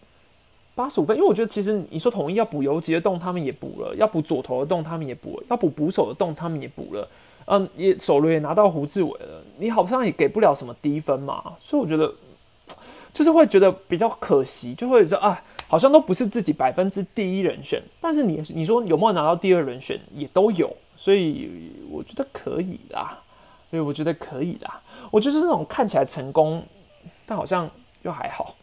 [0.77, 7.09] 八十五分，因为我觉得其实你说统一要补游击的洞，他们也补了；要补左投的洞，他们也补了；要补捕手的洞，他们也补了。
[7.47, 12.13] 嗯，也首轮也拿到胡志伟了，你好像也给不了什么低分嘛，所以我觉得
[13.15, 23.19] 就是会觉得比较可惜，就会说啊，好像都不是自己百分之第一人选，但是你你说有没有拿到第二人选也都有，所以我觉得可以啦，
[23.71, 26.63] 所以我觉得可以啦，我就是那种看起来成功，
[27.25, 27.71] 但好像
[28.03, 28.55] 又还好。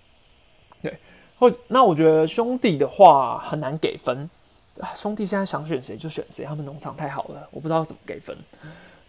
[1.67, 4.29] 那我觉得兄弟的话很难给分，
[4.95, 8.35] 兄弟现在想选谁就选谁，他们农场太好了，我不知道怎么给分。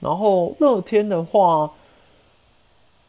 [0.01, 1.71] 然后乐天的话，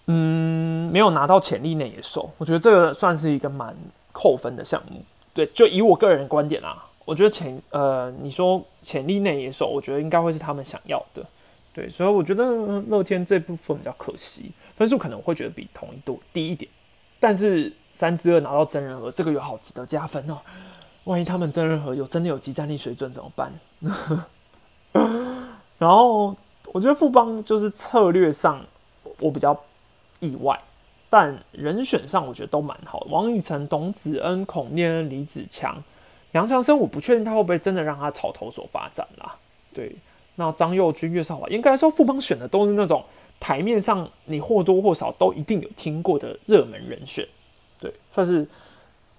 [0.07, 3.75] 嗯，没有拿到潜力内野手，我觉得这个算是一个蛮
[4.11, 5.03] 扣分的项目。
[5.33, 11.25] 对，就以我个人观点啊，我觉得潜呃，你说潜力内野手，我觉得应该会是他们想要的。
[11.73, 12.45] 对，所以我觉得
[12.87, 16.71] 乐天这部分比较可惜，分数可能会觉得比同一度低一点。
[17.25, 20.37] 但是三之二拿到真人和，这个有好值得加分哦。
[21.05, 23.51] 万一他们真人和有真的有集战力水准怎么办？
[25.79, 26.35] 然后
[26.67, 28.63] 我觉得富邦就是策略上
[29.19, 29.59] 我比较
[30.19, 30.55] 意外，
[31.09, 32.99] 但人选上我觉得都蛮好。
[33.09, 35.83] 王以诚、董子恩、孔念恩、李子强、
[36.33, 39.35] 杨强生，我不确定他会不会真的让他朝投手发展啦。
[39.73, 39.95] 对，
[40.35, 43.03] 那张佑军、岳少华，应该说富邦选的都是那种。
[43.39, 47.27] 台面上你或多或少都一定有听过的热门人选，
[47.79, 48.47] 对，算是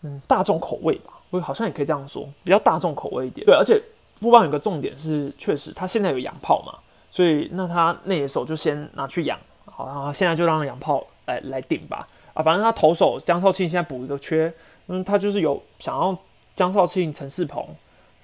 [0.02, 3.46] 嗯大众口味吧，我好像也可以这样说，比较大众口味一点。
[3.46, 3.80] 对，而且
[4.20, 6.78] 富邦有个重点是，确实他现在有洋炮嘛，
[7.10, 12.08] 所以那他那野手就先拿去养，好，然后现在就让洋炮来来顶吧。
[12.34, 14.52] 啊，反正他投手江少庆现在补一个缺，
[14.88, 16.16] 嗯，他就是有想要
[16.54, 17.66] 江少庆、陈世鹏，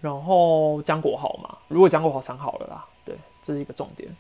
[0.01, 1.57] 然后江国豪嘛。
[1.69, 4.15] 如果江国豪伤好了啦，对，这是一个重点。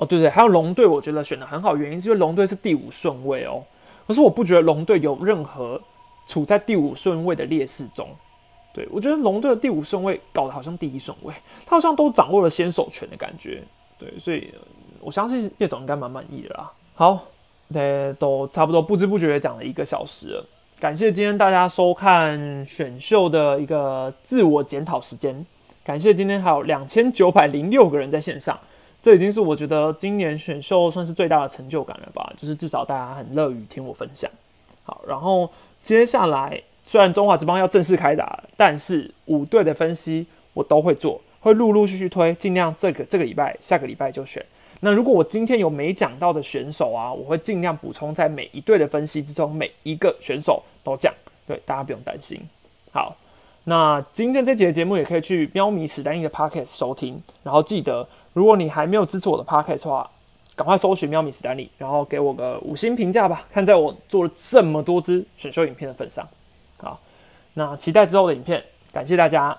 [0.00, 3.62] 哦，对对，还有龙队，我觉得选的很好，原因就是龙队是第五顺位哦。
[4.08, 5.78] 可是我不觉得龙队有任何
[6.26, 8.08] 处在第五顺位的劣势中。
[8.72, 11.34] 对我觉得龙队的第五顺位搞得好像第一顺位，
[11.66, 13.62] 他好像都掌握了先手权的感觉。
[13.98, 14.52] 对，所以
[15.00, 16.72] 我相信叶总应该蛮满意的啦。
[16.94, 17.26] 好，
[17.68, 20.46] 那，都差不多不知不觉讲了一个小时了。
[20.78, 25.44] 感谢今天大家收看选秀的一个自我检讨时间。
[25.84, 28.58] 感谢今天还有两千九百零六个人在线上，
[29.02, 32.32] 这已经是我觉得今年选秀算是最大的成就感了吧。
[32.36, 34.30] 就是至少大家很乐于听我分享。
[34.82, 35.50] 好，然后
[35.82, 44.44] 接下来虽然中华之邦要正式开打，但是五队的分析我都会做，会陆陆续续推，尽量这个这个礼拜、下个礼拜就选。
[44.80, 51.12] 那如果我今天有没讲到的选手啊，我会尽量补充在每一队的分析之中，每一个选手都讲，
[51.46, 52.40] 对大家不用担心。
[52.90, 53.14] 好，
[53.64, 60.10] 那今天这节节目也可以去喵咪史丹利的 podcast 收听，然后记得，如果你还没有支持我的 podcast 的话，
[60.56, 63.46] 赶快搜寻喵米史丹利，然后给我个五星评价吧。
[63.50, 66.28] 看在我做了这么多支选秀影片的份上，
[66.78, 67.00] 好，
[67.54, 68.62] 那期待之后的影片，
[68.92, 69.56] 感谢大家，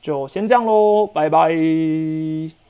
[0.00, 2.61] 就先这样喽，拜拜。